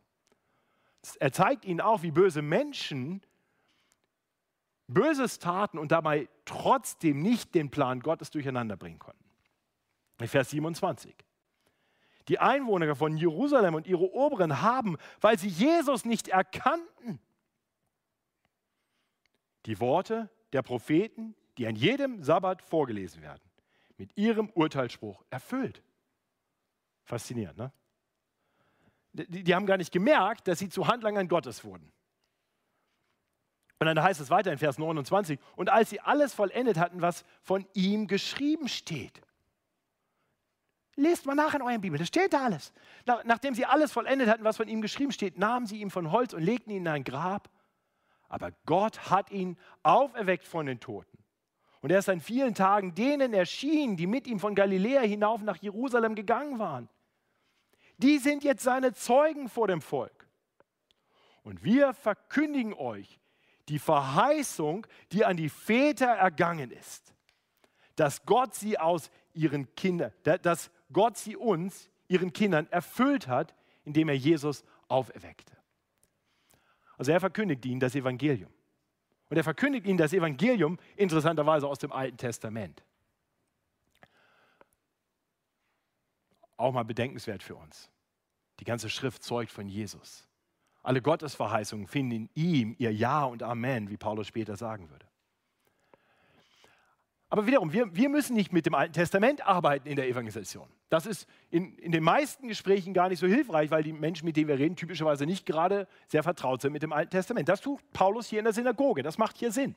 [1.20, 3.22] Er zeigt ihnen auch, wie böse Menschen
[4.88, 9.24] Böses taten und dabei trotzdem nicht den Plan Gottes durcheinander bringen konnten.
[10.20, 11.14] Vers 27.
[12.30, 17.20] Die Einwohner von Jerusalem und ihre Oberen haben, weil sie Jesus nicht erkannten,
[19.66, 23.42] die Worte der Propheten, die an jedem Sabbat vorgelesen werden,
[23.98, 25.84] mit ihrem Urteilsspruch erfüllt.
[27.04, 27.72] Faszinierend, ne?
[29.14, 31.92] Die, die haben gar nicht gemerkt, dass sie zu Handlangern Gottes wurden.
[33.80, 37.26] Und dann heißt es weiter in Vers 29, und als sie alles vollendet hatten, was
[37.42, 39.22] von ihm geschrieben steht.
[40.96, 42.72] Lest mal nach in euren Bibel, da steht da alles.
[43.06, 46.12] Nach, nachdem sie alles vollendet hatten, was von ihm geschrieben steht, nahmen sie ihn von
[46.12, 47.50] Holz und legten ihn in ein Grab
[48.34, 51.20] aber Gott hat ihn auferweckt von den Toten.
[51.82, 55.58] Und er ist an vielen Tagen denen erschienen, die mit ihm von Galiläa hinauf nach
[55.58, 56.90] Jerusalem gegangen waren.
[58.00, 60.28] Die sind jetzt seine Zeugen vor dem Volk.
[61.44, 63.20] Und wir verkündigen euch
[63.70, 67.14] die Verheißung, die an die Väter ergangen ist,
[67.98, 73.54] dass Gott sie aus ihren Kindern, dass Gott sie uns, ihren Kindern, erfüllt hat,
[73.86, 75.53] indem er Jesus auferweckte.
[77.04, 78.50] Also er verkündigt ihnen das Evangelium.
[79.30, 82.82] Und er verkündigt ihnen das Evangelium interessanterweise aus dem Alten Testament.
[86.56, 87.92] Auch mal bedenkenswert für uns.
[88.62, 90.30] Die ganze Schrift zeugt von Jesus.
[90.82, 95.06] Alle Gottesverheißungen finden in ihm ihr Ja und Amen, wie Paulus später sagen würde.
[97.34, 100.70] Aber wiederum, wir, wir müssen nicht mit dem Alten Testament arbeiten in der Evangelisation.
[100.90, 104.38] Das ist in, in den meisten Gesprächen gar nicht so hilfreich, weil die Menschen, mit
[104.38, 107.50] denen wir reden, typischerweise nicht gerade sehr vertraut sind mit dem Alten Testament.
[107.50, 109.02] Das tut Paulus hier in der Synagoge.
[109.02, 109.74] Das macht hier Sinn.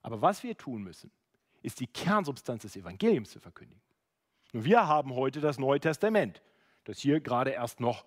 [0.00, 1.10] Aber was wir tun müssen,
[1.60, 3.82] ist die Kernsubstanz des Evangeliums zu verkündigen.
[4.54, 6.40] Nur wir haben heute das Neue Testament,
[6.84, 8.06] das hier gerade erst noch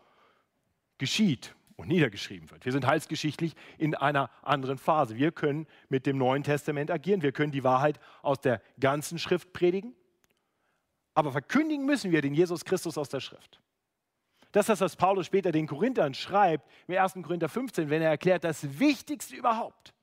[0.97, 2.65] geschieht und niedergeschrieben wird.
[2.65, 5.15] Wir sind heilsgeschichtlich in einer anderen Phase.
[5.15, 7.21] Wir können mit dem Neuen Testament agieren.
[7.21, 9.95] Wir können die Wahrheit aus der ganzen Schrift predigen.
[11.13, 13.59] Aber verkündigen müssen wir den Jesus Christus aus der Schrift.
[14.51, 17.13] Das ist das, was Paulus später den Korinthern schreibt, im 1.
[17.23, 19.93] Korinther 15, wenn er erklärt, das Wichtigste überhaupt,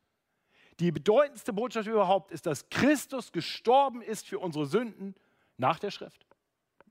[0.80, 5.14] die bedeutendste Botschaft überhaupt ist, dass Christus gestorben ist für unsere Sünden
[5.56, 6.26] nach der Schrift.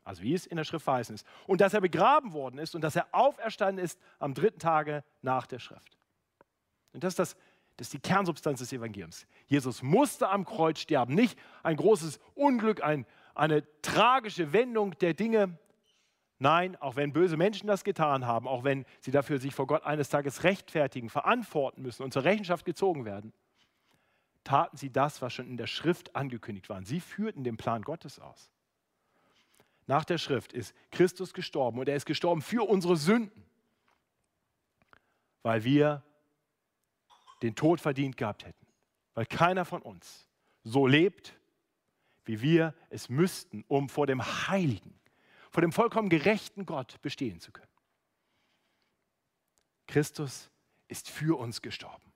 [0.09, 1.27] Also wie es in der Schrift verheißen ist.
[1.45, 5.45] Und dass er begraben worden ist und dass er auferstanden ist am dritten Tage nach
[5.45, 5.99] der Schrift.
[6.93, 7.37] Und das ist, das,
[7.77, 9.27] das ist die Kernsubstanz des Evangeliums.
[9.45, 11.13] Jesus musste am Kreuz sterben.
[11.13, 15.59] Nicht ein großes Unglück, ein, eine tragische Wendung der Dinge.
[16.39, 19.83] Nein, auch wenn böse Menschen das getan haben, auch wenn sie dafür sich vor Gott
[19.83, 23.31] eines Tages rechtfertigen, verantworten müssen und zur Rechenschaft gezogen werden,
[24.43, 26.83] taten sie das, was schon in der Schrift angekündigt war.
[26.83, 28.49] Sie führten den Plan Gottes aus
[29.89, 33.43] nach der Schrift ist Christus gestorben und er ist gestorben für unsere Sünden,
[35.41, 36.03] weil wir
[37.41, 38.67] den Tod verdient gehabt hätten,
[39.15, 40.27] weil keiner von uns
[40.63, 41.35] so lebt,
[42.23, 44.93] wie wir es müssten, um vor dem heiligen,
[45.49, 47.65] vor dem vollkommen gerechten Gott bestehen zu können.
[49.87, 50.51] Christus
[50.87, 52.08] ist für uns gestorben.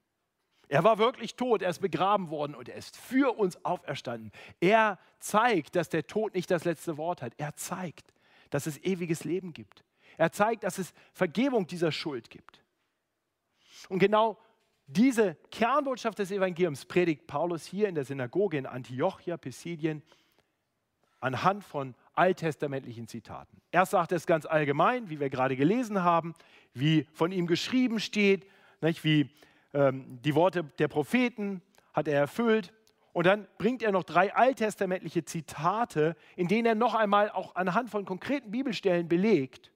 [0.74, 4.32] Er war wirklich tot, er ist begraben worden und er ist für uns auferstanden.
[4.60, 7.34] Er zeigt, dass der Tod nicht das letzte Wort hat.
[7.38, 8.12] Er zeigt,
[8.50, 9.84] dass es ewiges Leben gibt.
[10.18, 12.64] Er zeigt, dass es Vergebung dieser Schuld gibt.
[13.88, 14.40] Und genau
[14.88, 20.02] diese Kernbotschaft des Evangeliums predigt Paulus hier in der Synagoge in Antiochia, Pisidien,
[21.20, 23.62] anhand von alttestamentlichen Zitaten.
[23.70, 26.34] Er sagt es ganz allgemein, wie wir gerade gelesen haben,
[26.74, 28.48] wie von ihm geschrieben steht,
[28.82, 29.30] nicht, wie
[29.74, 31.62] ähm, die Worte der Propheten
[31.94, 32.74] hat er erfüllt.
[33.12, 37.90] Und dann bringt er noch drei alttestamentliche Zitate, in denen er noch einmal auch anhand
[37.90, 39.72] von konkreten Bibelstellen belegt,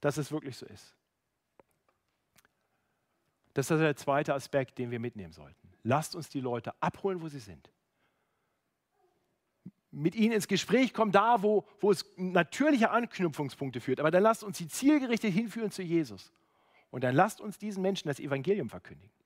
[0.00, 0.94] dass es wirklich so ist.
[3.54, 5.72] Das ist also der zweite Aspekt, den wir mitnehmen sollten.
[5.82, 7.70] Lasst uns die Leute abholen, wo sie sind.
[9.90, 14.00] Mit ihnen ins Gespräch kommen, da, wo, wo es natürliche Anknüpfungspunkte führt.
[14.00, 16.30] Aber dann lasst uns sie zielgerichtet hinführen zu Jesus.
[16.90, 19.17] Und dann lasst uns diesen Menschen das Evangelium verkündigen.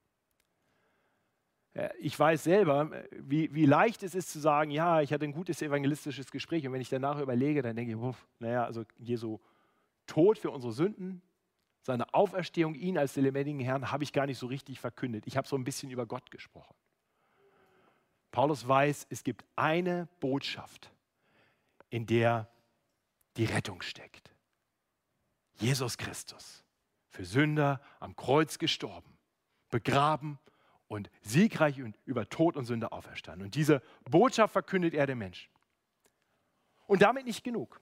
[1.74, 5.24] Äh, ich weiß selber, äh, wie, wie leicht es ist zu sagen, ja, ich hatte
[5.24, 8.84] ein gutes evangelistisches Gespräch und wenn ich danach überlege, dann denke ich, uff, naja, also
[8.98, 9.38] Jesu
[10.06, 11.22] Tod für unsere Sünden,
[11.80, 15.26] seine Auferstehung, ihn als den lebendigen Herrn, habe ich gar nicht so richtig verkündet.
[15.26, 16.74] Ich habe so ein bisschen über Gott gesprochen.
[18.30, 20.92] Paulus weiß, es gibt eine Botschaft,
[21.90, 22.48] in der
[23.36, 24.32] die Rettung steckt.
[25.54, 26.64] Jesus Christus,
[27.08, 29.18] für Sünder am Kreuz gestorben,
[29.70, 30.38] begraben
[30.92, 33.46] und siegreich über Tod und Sünde auferstanden.
[33.46, 35.50] Und diese Botschaft verkündet er den Menschen.
[36.86, 37.80] Und damit nicht genug.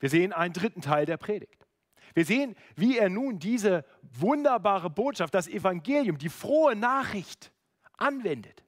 [0.00, 1.66] Wir sehen einen dritten Teil der Predigt.
[2.14, 7.52] Wir sehen, wie er nun diese wunderbare Botschaft, das Evangelium, die frohe Nachricht
[7.98, 8.64] anwendet.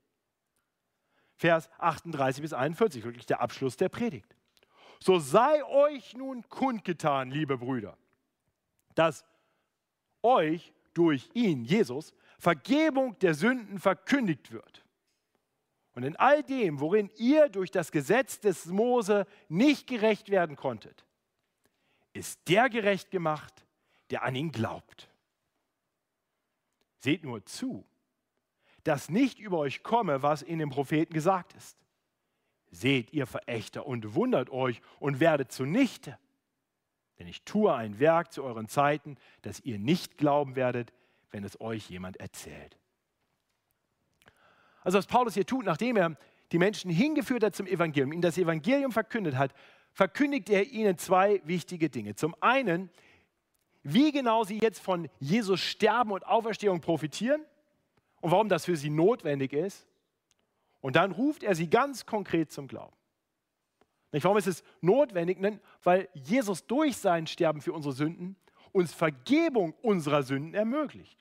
[1.37, 4.37] Vers 38 bis 41, wirklich der Abschluss der Predigt.
[5.03, 7.97] So sei euch nun kundgetan, liebe Brüder,
[8.95, 9.25] dass
[10.23, 14.85] euch durch ihn, Jesus, Vergebung der Sünden verkündigt wird.
[15.93, 21.05] Und in all dem, worin ihr durch das Gesetz des Mose nicht gerecht werden konntet,
[22.13, 23.67] ist der gerecht gemacht,
[24.11, 25.11] der an ihn glaubt.
[26.99, 27.87] Seht nur zu,
[28.85, 31.77] dass nicht über euch komme, was in den Propheten gesagt ist.
[32.71, 36.19] Seht ihr Verächter und wundert euch und werdet zunichte.
[37.19, 40.93] Denn ich tue ein Werk zu euren Zeiten, dass ihr nicht glauben werdet,
[41.31, 42.79] wenn es euch jemand erzählt.
[44.83, 46.17] Also was Paulus hier tut, nachdem er
[46.53, 49.53] die Menschen hingeführt hat zum Evangelium, ihnen das Evangelium verkündet hat,
[49.93, 52.15] verkündigt er ihnen zwei wichtige Dinge.
[52.15, 52.91] Zum einen,
[53.83, 57.43] wie genau sie jetzt von Jesus Sterben und Auferstehung profitieren
[58.21, 59.87] und warum das für sie notwendig ist.
[60.81, 62.97] Und dann ruft er sie ganz konkret zum Glauben.
[64.13, 65.39] Warum ist es notwendig?
[65.83, 68.37] Weil Jesus durch sein Sterben für unsere Sünden
[68.73, 71.19] uns Vergebung unserer Sünden ermöglicht.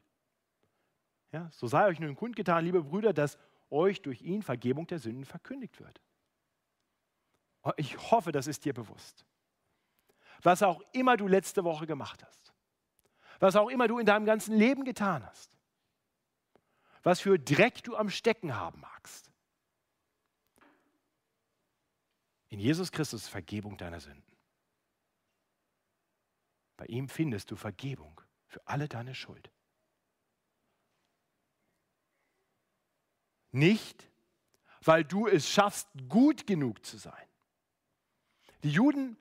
[1.32, 3.38] Ja, so sei euch nun kundgetan, liebe Brüder, dass
[3.70, 6.02] euch durch ihn Vergebung der Sünden verkündigt wird.
[7.78, 9.26] Ich hoffe, das ist dir bewusst.
[10.42, 12.54] Was auch immer du letzte Woche gemacht hast,
[13.40, 15.58] was auch immer du in deinem ganzen Leben getan hast,
[17.04, 19.30] was für Dreck du am Stecken haben magst.
[22.48, 24.29] In Jesus Christus Vergebung deiner Sünden.
[26.80, 29.52] Bei ihm findest du Vergebung für alle deine Schuld.
[33.52, 34.10] Nicht,
[34.86, 37.28] weil du es schaffst, gut genug zu sein.
[38.64, 39.18] Die Juden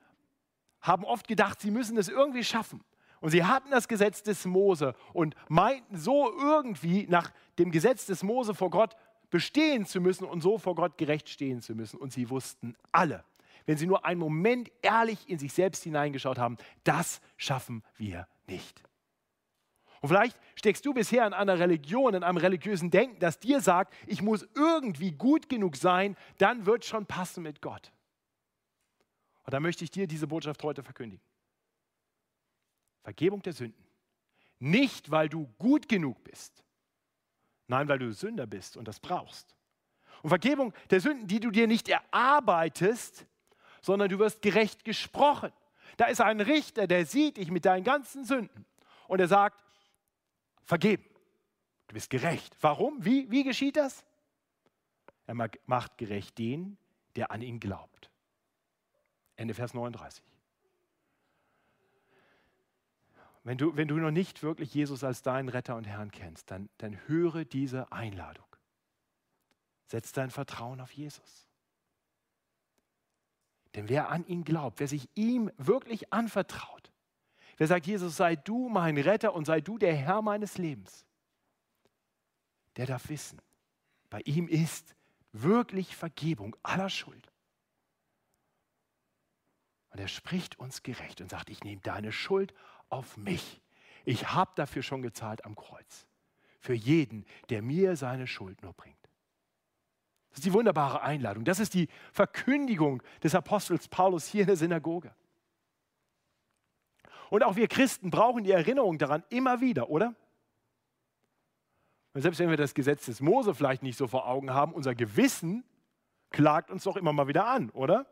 [0.79, 2.81] haben oft gedacht, sie müssen es irgendwie schaffen.
[3.19, 8.23] Und sie hatten das Gesetz des Mose und meinten so irgendwie nach dem Gesetz des
[8.23, 8.95] Mose vor Gott
[9.31, 11.97] bestehen zu müssen und so vor Gott gerecht stehen zu müssen.
[11.97, 13.25] Und sie wussten alle,
[13.69, 18.81] wenn sie nur einen Moment ehrlich in sich selbst hineingeschaut haben, das schaffen wir nicht.
[20.01, 23.93] Und vielleicht steckst du bisher in einer Religion, in einem religiösen Denken, das dir sagt,
[24.07, 27.91] ich muss irgendwie gut genug sein, dann wird schon passen mit Gott.
[29.43, 31.23] Und da möchte ich dir diese Botschaft heute verkündigen.
[33.03, 33.85] Vergebung der Sünden.
[34.57, 36.63] Nicht, weil du gut genug bist,
[37.67, 39.55] nein, weil du Sünder bist und das brauchst.
[40.23, 43.27] Und Vergebung der Sünden, die du dir nicht erarbeitest,
[43.81, 45.51] sondern du wirst gerecht gesprochen.
[45.97, 48.65] Da ist ein Richter, der sieht dich mit deinen ganzen Sünden
[49.07, 49.63] und er sagt,
[50.63, 51.03] vergeben.
[51.87, 52.55] Du bist gerecht.
[52.61, 53.03] Warum?
[53.03, 54.05] Wie, wie geschieht das?
[55.25, 56.77] Er macht gerecht den,
[57.15, 58.09] der an ihn glaubt.
[59.35, 60.23] Ende Vers 39.
[63.43, 66.69] Wenn du, wenn du noch nicht wirklich Jesus als deinen Retter und Herrn kennst, dann,
[66.77, 68.45] dann höre diese Einladung.
[69.87, 71.48] Setz dein Vertrauen auf Jesus.
[73.75, 76.91] Denn wer an ihn glaubt, wer sich ihm wirklich anvertraut,
[77.57, 81.05] wer sagt, Jesus, sei du mein Retter und sei du der Herr meines Lebens,
[82.75, 83.41] der darf wissen,
[84.09, 84.95] bei ihm ist
[85.31, 87.31] wirklich Vergebung aller Schuld.
[89.91, 92.53] Und er spricht uns gerecht und sagt, ich nehme deine Schuld
[92.89, 93.61] auf mich.
[94.05, 96.07] Ich habe dafür schon gezahlt am Kreuz.
[96.59, 98.98] Für jeden, der mir seine Schuld nur bringt.
[100.29, 101.43] Das ist die wunderbare Einladung.
[101.43, 105.13] Das ist die Verkündigung des Apostels Paulus hier in der Synagoge.
[107.29, 110.15] Und auch wir Christen brauchen die Erinnerung daran immer wieder, oder?
[112.13, 114.95] Und selbst wenn wir das Gesetz des Mose vielleicht nicht so vor Augen haben, unser
[114.95, 115.63] Gewissen
[116.31, 118.07] klagt uns doch immer mal wieder an, oder?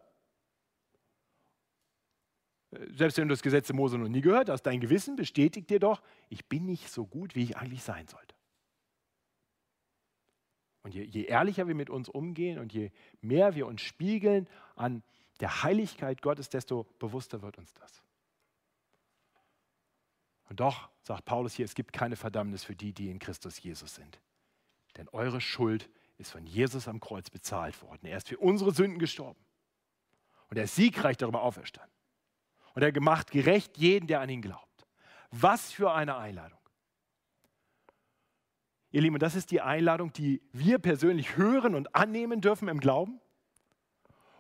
[2.91, 5.80] Selbst wenn du das Gesetz des Mose noch nie gehört hast, dein Gewissen bestätigt dir
[5.80, 8.37] doch, ich bin nicht so gut, wie ich eigentlich sein sollte.
[10.88, 14.47] Und je, je ehrlicher wir mit uns umgehen und je mehr wir uns spiegeln
[14.78, 15.04] an
[15.41, 18.02] der Heiligkeit Gottes, desto bewusster wird uns das.
[20.47, 23.95] Und doch, sagt Paulus hier, es gibt keine Verdammnis für die, die in Christus Jesus
[23.95, 24.21] sind.
[24.95, 28.06] Denn eure Schuld ist von Jesus am Kreuz bezahlt worden.
[28.06, 29.43] Er ist für unsere Sünden gestorben.
[30.50, 31.91] Und er ist siegreich darüber auferstanden.
[32.76, 34.88] Und er gemacht gerecht jeden, der an ihn glaubt.
[35.32, 36.56] Was für eine Einladung.
[38.97, 43.21] Ihr Lieben, das ist die Einladung, die wir persönlich hören und annehmen dürfen im Glauben.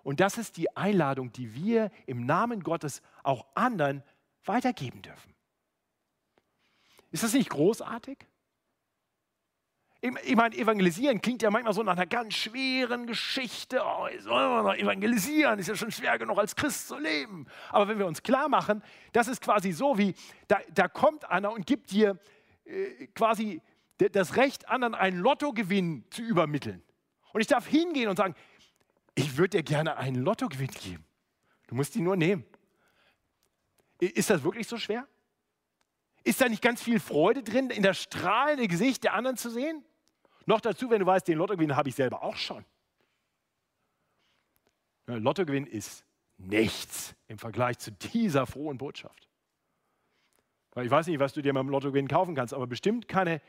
[0.01, 4.01] Und das ist die Einladung, die wir im Namen Gottes auch anderen
[4.45, 5.35] weitergeben dürfen.
[7.11, 8.17] Ist das nicht großartig?
[10.01, 13.83] Ich meine, evangelisieren klingt ja manchmal so nach einer ganz schweren Geschichte.
[13.85, 15.59] Oh, evangelisieren?
[15.59, 17.45] Ist ja schon schwer genug, als Christ zu leben.
[17.69, 18.81] Aber wenn wir uns klar machen,
[19.13, 20.15] das ist quasi so wie,
[20.47, 22.17] da, da kommt einer und gibt dir
[22.65, 23.61] äh, quasi
[23.97, 26.83] das Recht, anderen einen Lottogewinn zu übermitteln.
[27.33, 28.35] Und ich darf hingehen und sagen,
[29.15, 31.05] ich würde dir gerne einen Lottogewinn geben.
[31.67, 32.45] Du musst ihn nur nehmen.
[33.99, 35.07] Ist das wirklich so schwer?
[36.23, 39.83] Ist da nicht ganz viel Freude drin, in das strahlende Gesicht der anderen zu sehen?
[40.45, 42.63] Noch dazu, wenn du weißt, den Lottogewinn habe ich selber auch schon.
[45.07, 46.05] Lottogewinn ist
[46.37, 49.27] nichts im Vergleich zu dieser frohen Botschaft.
[50.75, 53.41] Ich weiß nicht, was du dir mit dem Lottogewinn kaufen kannst, aber bestimmt keine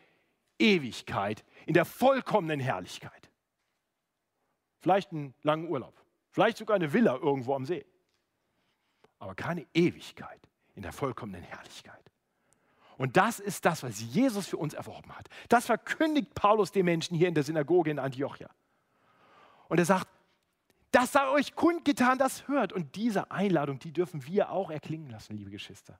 [0.59, 3.31] Ewigkeit in der vollkommenen Herrlichkeit.
[4.81, 5.94] Vielleicht einen langen Urlaub,
[6.31, 7.85] vielleicht sogar eine Villa irgendwo am See,
[9.18, 10.40] aber keine Ewigkeit
[10.75, 11.99] in der vollkommenen Herrlichkeit.
[12.97, 15.29] Und das ist das, was Jesus für uns erworben hat.
[15.49, 18.51] Das verkündigt Paulus den Menschen hier in der Synagoge in Antiochia.
[19.68, 20.09] Und er sagt,
[20.90, 22.73] das sei euch kundgetan, das hört.
[22.73, 25.99] Und diese Einladung, die dürfen wir auch erklingen lassen, liebe Geschwister.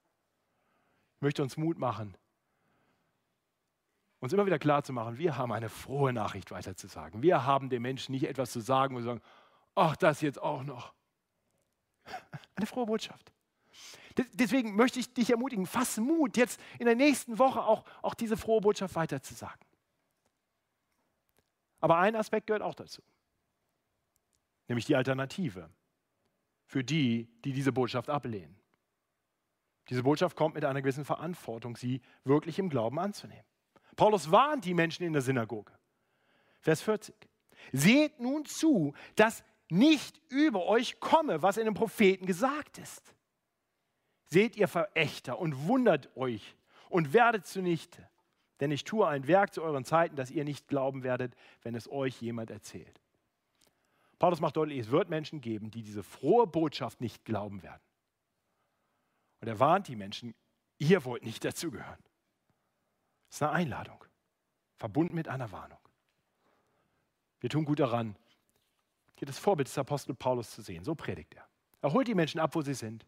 [1.17, 2.17] Ich möchte uns Mut machen,
[4.21, 7.23] uns immer wieder klar zu machen, wir haben eine frohe Nachricht weiterzusagen.
[7.23, 9.21] Wir haben den Menschen nicht etwas zu sagen und sagen,
[9.75, 10.93] ach, das jetzt auch noch.
[12.57, 13.33] Eine frohe Botschaft.
[14.33, 18.37] Deswegen möchte ich dich ermutigen, fass Mut, jetzt in der nächsten Woche auch, auch diese
[18.37, 19.65] frohe Botschaft weiterzusagen.
[21.79, 23.01] Aber ein Aspekt gehört auch dazu,
[24.67, 25.71] nämlich die Alternative
[26.67, 28.59] für die, die diese Botschaft ablehnen.
[29.89, 33.47] Diese Botschaft kommt mit einer gewissen Verantwortung, sie wirklich im Glauben anzunehmen.
[33.99, 35.73] Paulus warnt die Menschen in der Synagoge.
[36.61, 37.17] Vers 40.
[37.73, 43.13] Seht nun zu, dass nicht über euch komme, was in den Propheten gesagt ist.
[44.27, 46.57] Seht ihr Verächter und wundert euch
[46.89, 48.09] und werdet zunichte.
[48.61, 51.91] Denn ich tue ein Werk zu euren Zeiten, dass ihr nicht glauben werdet, wenn es
[51.91, 53.01] euch jemand erzählt.
[54.21, 57.83] Paulus macht deutlich, es wird Menschen geben, die diese frohe Botschaft nicht glauben werden.
[59.41, 60.37] Und er warnt die Menschen,
[60.79, 61.99] ihr wollt nicht dazugehören.
[63.29, 64.05] Das ist eine Einladung,
[64.77, 65.79] verbunden mit einer Warnung.
[67.41, 68.17] Wir tun gut daran,
[69.17, 70.85] hier das Vorbild des Apostel Paulus zu sehen.
[70.85, 71.47] So predigt er.
[71.83, 73.07] Er holt die Menschen ab, wo sie sind.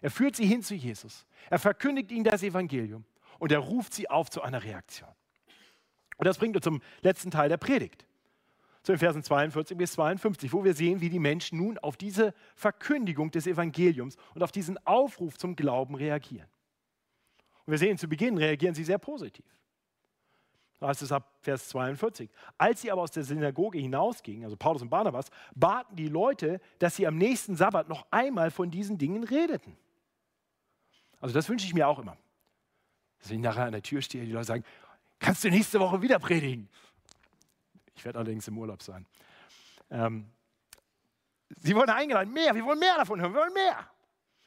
[0.00, 1.26] Er führt sie hin zu Jesus.
[1.48, 3.04] Er verkündigt ihnen das Evangelium
[3.38, 5.10] und er ruft sie auf zu einer Reaktion.
[6.16, 8.06] Und das bringt uns zum letzten Teil der Predigt,
[8.82, 12.34] zu den Versen 42 bis 52, wo wir sehen, wie die Menschen nun auf diese
[12.54, 16.48] Verkündigung des Evangeliums und auf diesen Aufruf zum Glauben reagieren.
[17.66, 19.44] Und wir sehen, zu Beginn reagieren sie sehr positiv.
[20.82, 22.28] Da heißt es ab Vers 42.
[22.58, 26.96] Als sie aber aus der Synagoge hinausgingen, also Paulus und Barnabas, baten die Leute, dass
[26.96, 29.76] sie am nächsten Sabbat noch einmal von diesen Dingen redeten.
[31.20, 32.16] Also das wünsche ich mir auch immer.
[33.20, 34.64] Dass ich nachher an der Tür stehe, die Leute sagen,
[35.20, 36.68] kannst du nächste Woche wieder predigen?
[37.94, 39.06] Ich werde allerdings im Urlaub sein.
[39.88, 40.26] Ähm,
[41.58, 43.88] sie wurden eingeladen, mehr, wir wollen mehr davon hören, wir wollen mehr.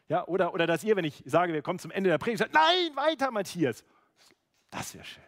[0.07, 2.53] Ja, oder, oder dass ihr, wenn ich sage, wir kommen zum Ende der Predigt, sagt,
[2.53, 3.83] nein, weiter, Matthias.
[4.69, 5.23] Das wäre schön.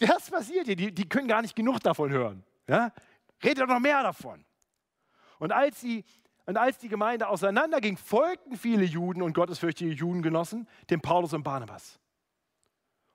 [0.00, 0.76] Was passiert hier?
[0.76, 2.44] Die, die können gar nicht genug davon hören.
[2.68, 2.92] Ja?
[3.42, 4.44] Redet doch noch mehr davon.
[5.38, 6.04] Und als sie
[6.46, 12.00] und als die Gemeinde auseinanderging, folgten viele Juden und gottesfürchtige Judengenossen dem Paulus und Barnabas.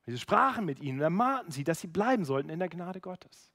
[0.06, 3.02] Und sie sprachen mit ihnen und ermahnten sie, dass sie bleiben sollten in der Gnade
[3.02, 3.52] Gottes.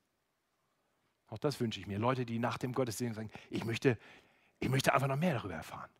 [1.28, 1.98] Auch das wünsche ich mir.
[1.98, 3.96] Leute, die nach dem Gottesdienst sagen, ich möchte,
[4.58, 5.90] ich möchte einfach noch mehr darüber erfahren.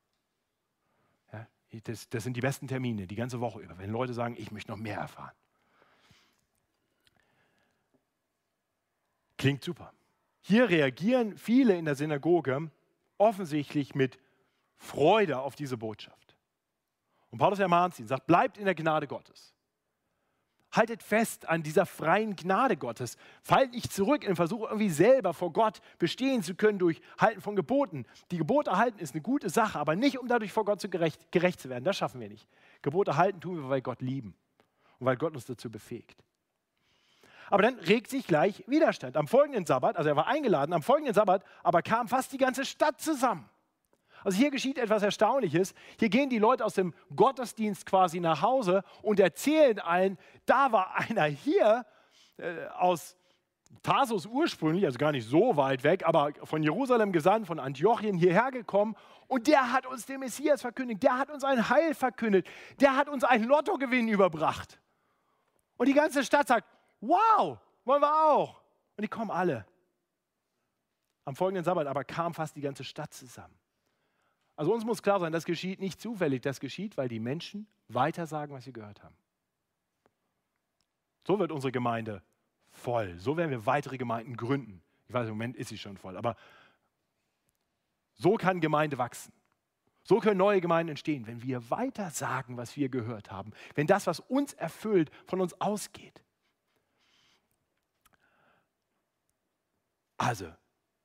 [1.85, 4.71] Das, das sind die besten Termine, die ganze Woche über, wenn Leute sagen, ich möchte
[4.71, 5.35] noch mehr erfahren.
[9.37, 9.93] Klingt super.
[10.41, 12.71] Hier reagieren viele in der Synagoge
[13.19, 14.19] offensichtlich mit
[14.77, 16.37] Freude auf diese Botschaft.
[17.31, 19.55] Und Paulus ermahnt sie und sagt, bleibt in der Gnade Gottes.
[20.73, 23.17] Haltet fest an dieser freien Gnade Gottes.
[23.43, 27.41] Fallt nicht zurück in den Versuch, irgendwie selber vor Gott bestehen zu können durch Halten
[27.41, 28.07] von Geboten.
[28.31, 31.33] Die Gebote halten ist eine gute Sache, aber nicht, um dadurch vor Gott zu gerecht,
[31.33, 31.85] gerecht zu werden.
[31.85, 32.47] Das schaffen wir nicht.
[32.83, 34.37] Gebote halten tun wir, weil Gott lieben
[35.01, 36.23] und weil Gott uns dazu befähigt.
[37.51, 39.17] Aber dann regt sich gleich Widerstand.
[39.17, 42.65] Am folgenden Sabbat, also er war eingeladen, am folgenden Sabbat aber kam fast die ganze
[42.65, 43.50] Stadt zusammen.
[44.25, 45.75] Also hier geschieht etwas Erstaunliches.
[45.99, 50.97] Hier gehen die Leute aus dem Gottesdienst quasi nach Hause und erzählen allen, da war
[50.97, 51.87] einer hier
[52.37, 53.17] äh, aus
[53.83, 58.51] Tarsus ursprünglich, also gar nicht so weit weg, aber von Jerusalem gesandt, von Antiochien hierher
[58.51, 58.97] gekommen
[59.29, 62.47] und der hat uns den Messias verkündigt, der hat uns ein Heil verkündet,
[62.81, 64.81] der hat uns einen Lottogewinn überbracht.
[65.77, 66.67] Und die ganze Stadt sagt,
[67.01, 68.61] wow, wollen wir auch.
[68.97, 69.65] Und die kommen alle.
[71.25, 73.55] Am folgenden Sabbat aber kam fast die ganze Stadt zusammen.
[74.61, 78.55] Also uns muss klar sein, das geschieht nicht zufällig, das geschieht, weil die Menschen weitersagen,
[78.55, 79.17] was sie gehört haben.
[81.27, 82.23] So wird unsere Gemeinde
[82.71, 83.19] voll.
[83.19, 84.83] So werden wir weitere Gemeinden gründen.
[85.09, 86.37] Ich weiß, im Moment ist sie schon voll, aber
[88.13, 89.33] so kann Gemeinde wachsen.
[90.03, 94.07] So können neue Gemeinden entstehen, wenn wir weiter sagen, was wir gehört haben, wenn das,
[94.07, 96.23] was uns erfüllt, von uns ausgeht.
[100.19, 100.53] Also,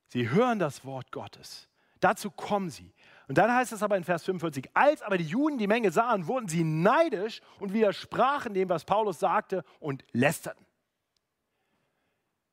[0.08, 1.70] sie hören das Wort Gottes.
[2.00, 2.92] Dazu kommen sie.
[3.28, 6.26] Und dann heißt es aber in Vers 45, als aber die Juden die Menge sahen,
[6.26, 10.64] wurden sie neidisch und widersprachen dem, was Paulus sagte und lästerten.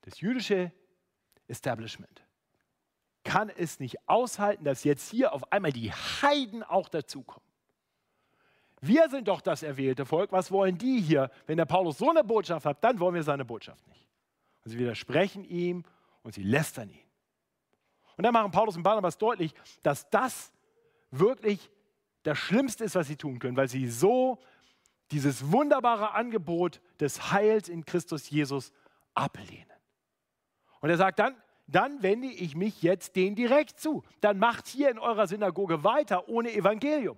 [0.01, 0.71] Das jüdische
[1.47, 2.23] Establishment
[3.23, 7.47] kann es nicht aushalten, dass jetzt hier auf einmal die Heiden auch dazukommen.
[8.81, 10.33] Wir sind doch das erwählte Volk.
[10.33, 11.31] Was wollen die hier?
[11.45, 14.05] Wenn der Paulus so eine Botschaft hat, dann wollen wir seine Botschaft nicht.
[14.65, 15.85] Und sie widersprechen ihm
[16.21, 16.99] und sie lästern ihn.
[18.17, 19.53] Und dann machen Paulus und Barnabas deutlich,
[19.83, 20.52] dass das
[21.19, 21.69] wirklich
[22.23, 24.39] das Schlimmste ist, was sie tun können, weil sie so
[25.11, 28.71] dieses wunderbare Angebot des Heils in Christus Jesus
[29.13, 29.71] ablehnen.
[30.79, 31.35] Und er sagt dann,
[31.67, 34.03] dann wende ich mich jetzt denen direkt zu.
[34.21, 37.17] Dann macht hier in eurer Synagoge weiter ohne Evangelium.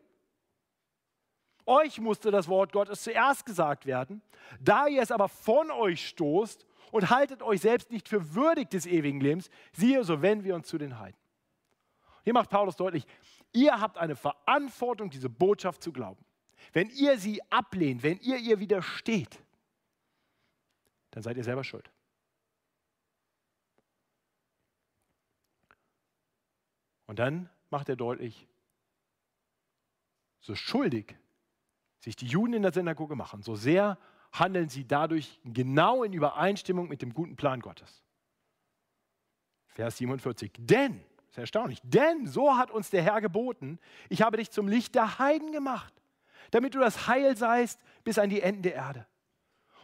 [1.66, 4.22] Euch musste das Wort Gottes zuerst gesagt werden.
[4.60, 8.86] Da ihr es aber von euch stoßt und haltet euch selbst nicht für würdig des
[8.86, 11.18] ewigen Lebens, siehe, so wenden wir uns zu den Heiden.
[12.24, 13.06] Hier macht Paulus deutlich,
[13.56, 16.24] ihr habt eine Verantwortung, diese Botschaft zu glauben.
[16.74, 19.42] Wenn ihr sie ablehnt, wenn ihr ihr widersteht,
[21.12, 21.90] dann seid ihr selber schuld.
[27.08, 28.48] Und dann macht er deutlich,
[30.42, 31.16] so schuldig
[32.00, 33.98] sich die Juden in der Synagoge machen, so sehr
[34.32, 38.04] handeln sie dadurch genau in Übereinstimmung mit dem guten Plan Gottes.
[39.68, 40.52] Vers 47.
[40.58, 41.04] Denn,
[41.36, 43.80] ist erstaunlich, denn so hat uns der Herr geboten,
[44.10, 45.94] ich habe dich zum Licht der Heiden gemacht,
[46.52, 49.06] damit du das Heil seist bis an die Enden der Erde.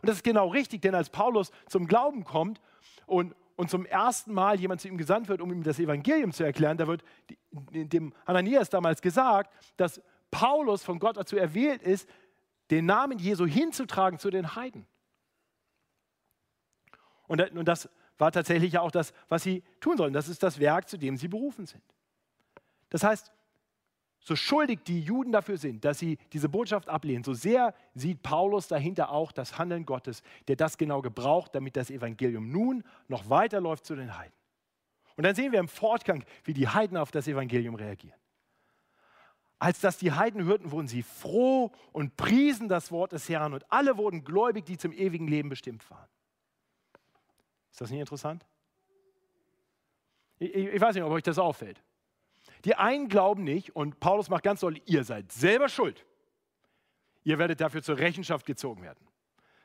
[0.02, 2.62] Und das ist genau richtig, denn als Paulus zum Glauben kommt
[3.06, 6.44] und, und zum ersten Mal jemand zu ihm gesandt wird, um ihm das Evangelium zu
[6.44, 7.04] erklären, da wird
[7.52, 12.10] dem Ananias damals gesagt, dass Paulus von Gott dazu erwählt ist,
[12.72, 14.88] den Namen Jesu hinzutragen zu den Heiden.
[17.28, 20.14] Und, und das war tatsächlich ja auch das, was sie tun sollen.
[20.14, 21.84] Das ist das Werk, zu dem sie berufen sind.
[22.90, 23.32] Das heißt,
[24.24, 28.68] so schuldig die Juden dafür sind, dass sie diese Botschaft ablehnen, so sehr sieht Paulus
[28.68, 33.86] dahinter auch das Handeln Gottes, der das genau gebraucht, damit das Evangelium nun noch weiterläuft
[33.86, 34.36] zu den Heiden.
[35.18, 38.18] Und dann sehen wir im Fortgang, wie die Heiden auf das Evangelium reagieren.
[39.58, 43.72] Als das die Heiden hörten, wurden sie froh und priesen das Wort des Herrn und
[43.72, 46.08] alle wurden gläubig, die zum ewigen Leben bestimmt waren.
[47.72, 48.46] Ist das nicht interessant?
[50.40, 51.82] Ich, ich weiß nicht, ob euch das auffällt.
[52.66, 56.06] Die einen glauben nicht und Paulus macht ganz deutlich, ihr seid selber schuld.
[57.24, 59.08] Ihr werdet dafür zur Rechenschaft gezogen werden.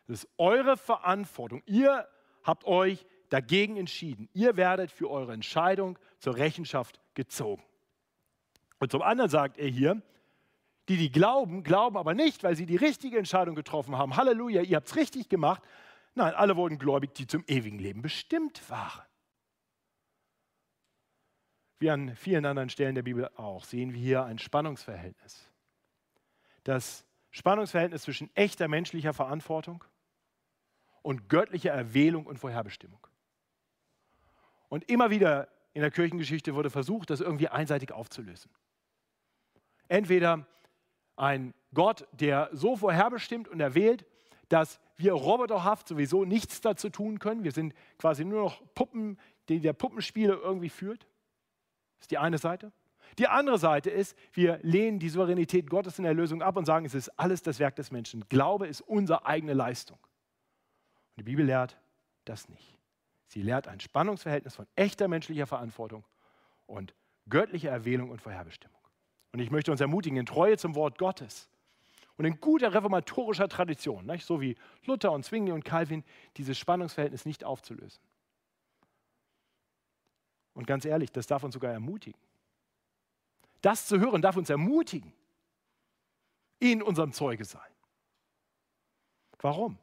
[0.07, 1.63] Das ist eure Verantwortung.
[1.67, 2.07] Ihr
[2.45, 4.29] habt euch dagegen entschieden.
[4.35, 7.63] Ihr werdet für eure Entscheidung zur Rechenschaft gezogen.
[8.79, 10.01] Und zum anderen sagt er hier,
[10.89, 14.17] die, die glauben, glauben aber nicht, weil sie die richtige Entscheidung getroffen haben.
[14.17, 15.63] Halleluja, ihr habt es richtig gemacht.
[16.17, 19.05] Nein, alle wurden gläubig, die zum ewigen Leben bestimmt waren.
[21.79, 25.53] Wie an vielen anderen Stellen der Bibel auch, sehen wir hier ein Spannungsverhältnis.
[26.65, 29.85] Das Spannungsverhältnis zwischen echter menschlicher Verantwortung
[31.03, 33.07] und göttlicher Erwählung und Vorherbestimmung.
[34.71, 38.51] Und immer wieder in der Kirchengeschichte wurde versucht, das irgendwie einseitig aufzulösen.
[39.89, 40.47] Entweder
[41.15, 44.07] ein Gott, der so vorherbestimmt und erwählt,
[44.49, 47.45] dass wir roboterhaft sowieso nichts dazu tun können.
[47.45, 49.19] Wir sind quasi nur noch Puppen,
[49.49, 51.03] die der Puppenspiele irgendwie führt.
[51.99, 52.73] Das ist die eine Seite.
[53.19, 56.85] Die andere Seite ist, wir lehnen die Souveränität Gottes in der Lösung ab und sagen,
[56.85, 58.29] es ist alles das Werk des Menschen.
[58.29, 59.99] Glaube ist unsere eigene Leistung.
[61.11, 61.79] Und die Bibel lehrt
[62.25, 62.77] das nicht.
[63.29, 66.05] Sie lehrt ein Spannungsverhältnis von echter menschlicher Verantwortung
[66.67, 66.95] und
[67.29, 68.77] göttlicher Erwählung und Vorherbestimmung.
[69.33, 71.49] Und ich möchte uns ermutigen, in Treue zum Wort Gottes
[72.17, 74.25] und in guter reformatorischer Tradition, nicht?
[74.25, 76.05] so wie Luther und Zwingli und Calvin,
[76.37, 78.03] dieses Spannungsverhältnis nicht aufzulösen.
[80.55, 82.19] Und ganz ehrlich, das darf uns sogar ermutigen.
[83.61, 85.13] Das zu hören darf uns ermutigen
[86.59, 87.71] in unserem Zeuge sein.
[89.41, 89.79] Warum?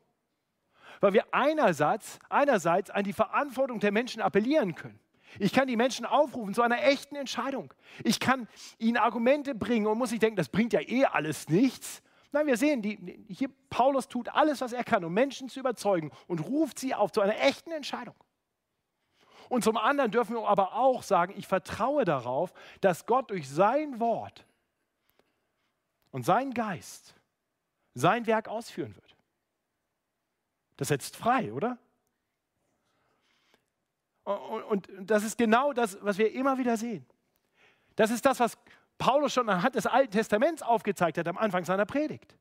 [0.99, 4.99] Weil wir einerseits, einerseits an die Verantwortung der Menschen appellieren können.
[5.39, 7.73] Ich kann die Menschen aufrufen zu einer echten Entscheidung.
[8.03, 12.01] Ich kann ihnen Argumente bringen und muss nicht denken, das bringt ja eh alles nichts.
[12.33, 16.11] Nein, wir sehen, die, hier Paulus tut alles, was er kann, um Menschen zu überzeugen
[16.27, 18.15] und ruft sie auf zu einer echten Entscheidung.
[19.49, 23.99] Und zum anderen dürfen wir aber auch sagen, ich vertraue darauf, dass Gott durch sein
[23.99, 24.45] Wort
[26.11, 27.13] und sein Geist
[27.93, 29.15] sein Werk ausführen wird.
[30.77, 31.77] Das setzt frei, oder?
[34.23, 37.05] Und, das ist genau das, was wir immer wieder sehen.
[37.95, 38.57] Das ist das, was
[39.03, 42.37] Paulus schon anhand des Alten Testaments aufgezeigt hat am Anfang seiner Predigt.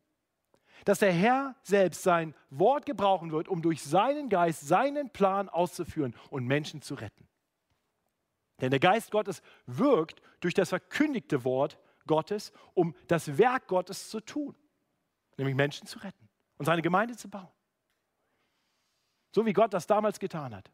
[0.85, 6.15] Dass der Herr selbst sein Wort gebrauchen wird, um durch seinen Geist seinen Plan auszuführen
[6.31, 7.27] und Menschen zu retten.
[8.61, 14.21] Denn der Geist Gottes wirkt durch das verkündigte Wort Gottes, um das Werk Gottes zu
[14.21, 14.55] tun,
[15.39, 17.51] nämlich Menschen zu retten und seine Gemeinde zu bauen.
[19.35, 20.71] So wie Gott das damals getan hat,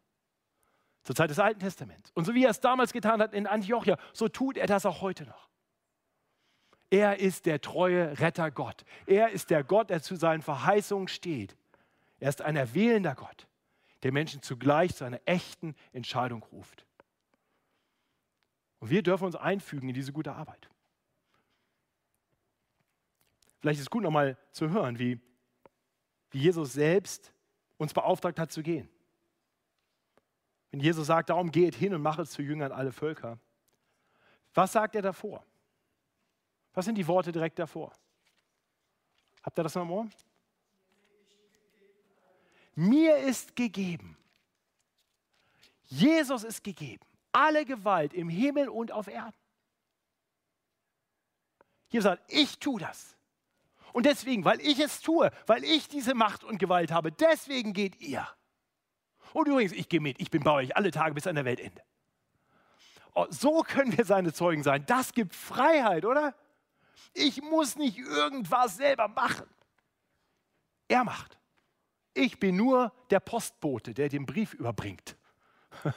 [1.03, 2.11] zur Zeit des Alten Testaments.
[2.11, 5.01] Und so wie er es damals getan hat in Antiochia, so tut er das auch
[5.01, 5.49] heute noch.
[6.91, 8.85] Er ist der treue Retter Gott.
[9.07, 11.57] Er ist der Gott, der zu seinen Verheißungen steht.
[12.19, 13.47] Er ist ein erwählender Gott,
[14.03, 16.87] der Menschen zugleich zu einer echten Entscheidung ruft.
[18.81, 20.69] Und wir dürfen uns einfügen in diese gute Arbeit.
[23.61, 25.21] Vielleicht ist es gut, nochmal zu hören, wie,
[26.31, 27.33] wie Jesus selbst
[27.77, 28.89] uns beauftragt hat zu gehen.
[30.71, 33.39] Wenn Jesus sagt, darum geht hin und macht es zu Jüngern alle Völker.
[34.55, 35.45] Was sagt er davor?
[36.79, 37.93] Was sind die Worte direkt davor?
[39.43, 40.09] Habt ihr das noch im Ohr?
[42.77, 44.17] Mir ist gegeben.
[45.87, 47.05] Jesus ist gegeben.
[47.33, 49.35] Alle Gewalt im Himmel und auf Erden.
[51.89, 53.17] Jesus sagt, ich tue das.
[53.93, 58.01] Und deswegen, weil ich es tue, weil ich diese Macht und Gewalt habe, deswegen geht
[58.01, 58.25] ihr.
[59.33, 61.83] Und übrigens, ich gehe mit, ich bin bei euch alle Tage bis an der Weltende.
[63.17, 64.87] Oh, so können wir seine Zeugen sein.
[64.87, 66.37] Das gibt Freiheit, oder?
[67.15, 69.47] Ich muss nicht irgendwas selber machen.
[70.89, 71.39] Er macht.
[72.15, 75.17] Ich bin nur der Postbote, der den Brief überbringt.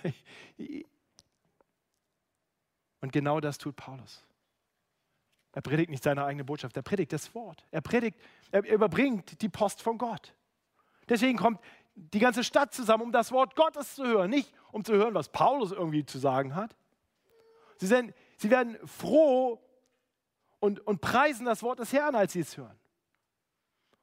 [3.01, 4.23] Und genau das tut Paulus.
[5.53, 7.65] Er predigt nicht seine eigene Botschaft, er predigt das Wort.
[7.71, 8.17] Er predigt,
[8.51, 10.33] er überbringt die Post von Gott.
[11.09, 11.59] Deswegen kommt
[11.95, 15.29] die ganze Stadt zusammen, um das Wort Gottes zu hören, nicht um zu hören, was
[15.29, 16.75] Paulus irgendwie zu sagen hat.
[17.77, 19.59] Sie, sind, sie werden froh
[20.61, 22.79] und, und preisen das Wort des Herrn, als sie es hören.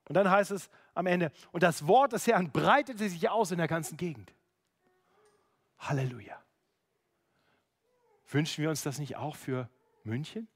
[0.09, 3.59] Und dann heißt es am Ende, und das Wort des Herrn breitete sich aus in
[3.59, 4.35] der ganzen Gegend.
[5.79, 6.43] Halleluja.
[8.27, 9.71] Wünschen wir uns das nicht auch für
[10.03, 10.49] München?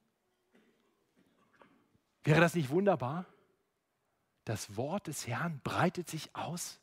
[2.24, 3.24] Wäre das nicht wunderbar?
[4.44, 6.80] Das Wort des Herrn breitet sich aus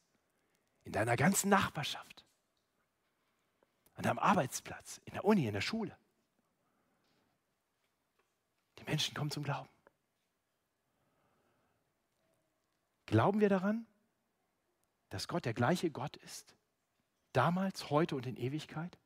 [0.86, 2.26] in deiner ganzen Nachbarschaft,
[3.96, 5.98] an deinem Arbeitsplatz, in der Uni, in der Schule.
[8.80, 9.70] Die Menschen kommen zum Glauben.
[13.06, 13.88] Glauben wir daran,
[15.10, 16.56] dass Gott der gleiche Gott ist,
[17.34, 19.00] damals, heute und in Ewigkeit?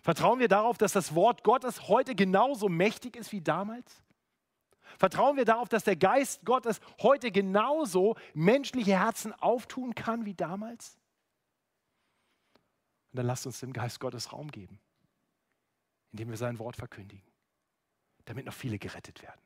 [0.00, 4.02] Vertrauen wir darauf, dass das Wort Gottes heute genauso mächtig ist wie damals?
[4.96, 10.96] Vertrauen wir darauf, dass der Geist Gottes heute genauso menschliche Herzen auftun kann wie damals?
[13.10, 14.78] Und dann lasst uns dem Geist Gottes Raum geben,
[16.12, 17.27] indem wir sein Wort verkündigen
[18.28, 19.40] damit noch viele gerettet werden.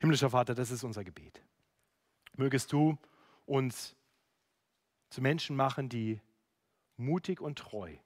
[0.00, 1.42] Himmlischer Vater, das ist unser Gebet.
[2.36, 2.98] Mögest du
[3.46, 3.96] uns
[5.08, 6.20] zu Menschen machen, die
[6.96, 7.96] mutig und treu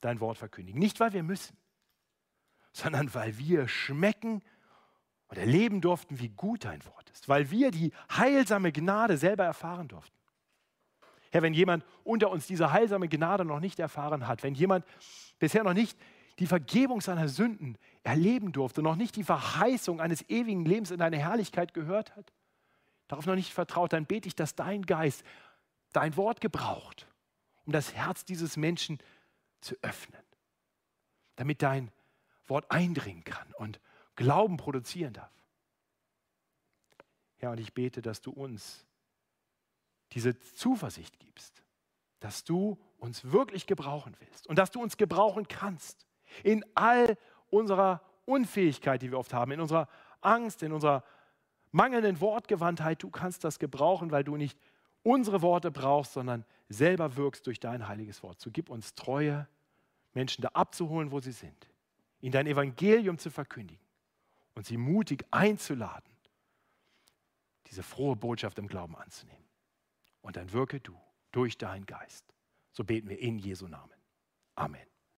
[0.00, 0.78] dein Wort verkündigen.
[0.78, 1.56] Nicht, weil wir müssen,
[2.72, 4.42] sondern weil wir schmecken
[5.28, 7.28] und erleben durften, wie gut dein Wort ist.
[7.28, 10.16] Weil wir die heilsame Gnade selber erfahren durften.
[11.30, 14.84] Herr, wenn jemand unter uns diese heilsame Gnade noch nicht erfahren hat, wenn jemand
[15.38, 15.98] bisher noch nicht
[16.38, 21.18] die Vergebung seiner Sünden erleben durfte, noch nicht die Verheißung eines ewigen Lebens in deine
[21.18, 22.32] Herrlichkeit gehört hat,
[23.08, 25.22] darauf noch nicht vertraut, dann bete ich, dass dein Geist
[25.92, 27.06] dein Wort gebraucht,
[27.64, 28.98] um das Herz dieses Menschen
[29.60, 30.22] zu öffnen,
[31.36, 31.92] damit dein
[32.46, 33.80] Wort eindringen kann und
[34.16, 35.32] Glauben produzieren darf.
[37.40, 38.84] Ja, und ich bete, dass du uns
[40.12, 41.62] diese Zuversicht gibst,
[42.20, 46.06] dass du uns wirklich gebrauchen willst und dass du uns gebrauchen kannst
[46.44, 47.16] in all
[47.52, 49.88] unserer Unfähigkeit, die wir oft haben, in unserer
[50.20, 51.04] Angst, in unserer
[51.70, 53.02] mangelnden Wortgewandtheit.
[53.02, 54.58] Du kannst das gebrauchen, weil du nicht
[55.02, 58.40] unsere Worte brauchst, sondern selber wirkst durch dein heiliges Wort.
[58.40, 59.48] So gib uns Treue,
[60.14, 61.68] Menschen da abzuholen, wo sie sind,
[62.20, 63.84] ihnen dein Evangelium zu verkündigen
[64.54, 66.12] und sie mutig einzuladen,
[67.66, 69.44] diese frohe Botschaft im Glauben anzunehmen.
[70.20, 70.94] Und dann wirke du
[71.32, 72.24] durch deinen Geist.
[72.70, 73.96] So beten wir in Jesu Namen.
[74.54, 74.91] Amen.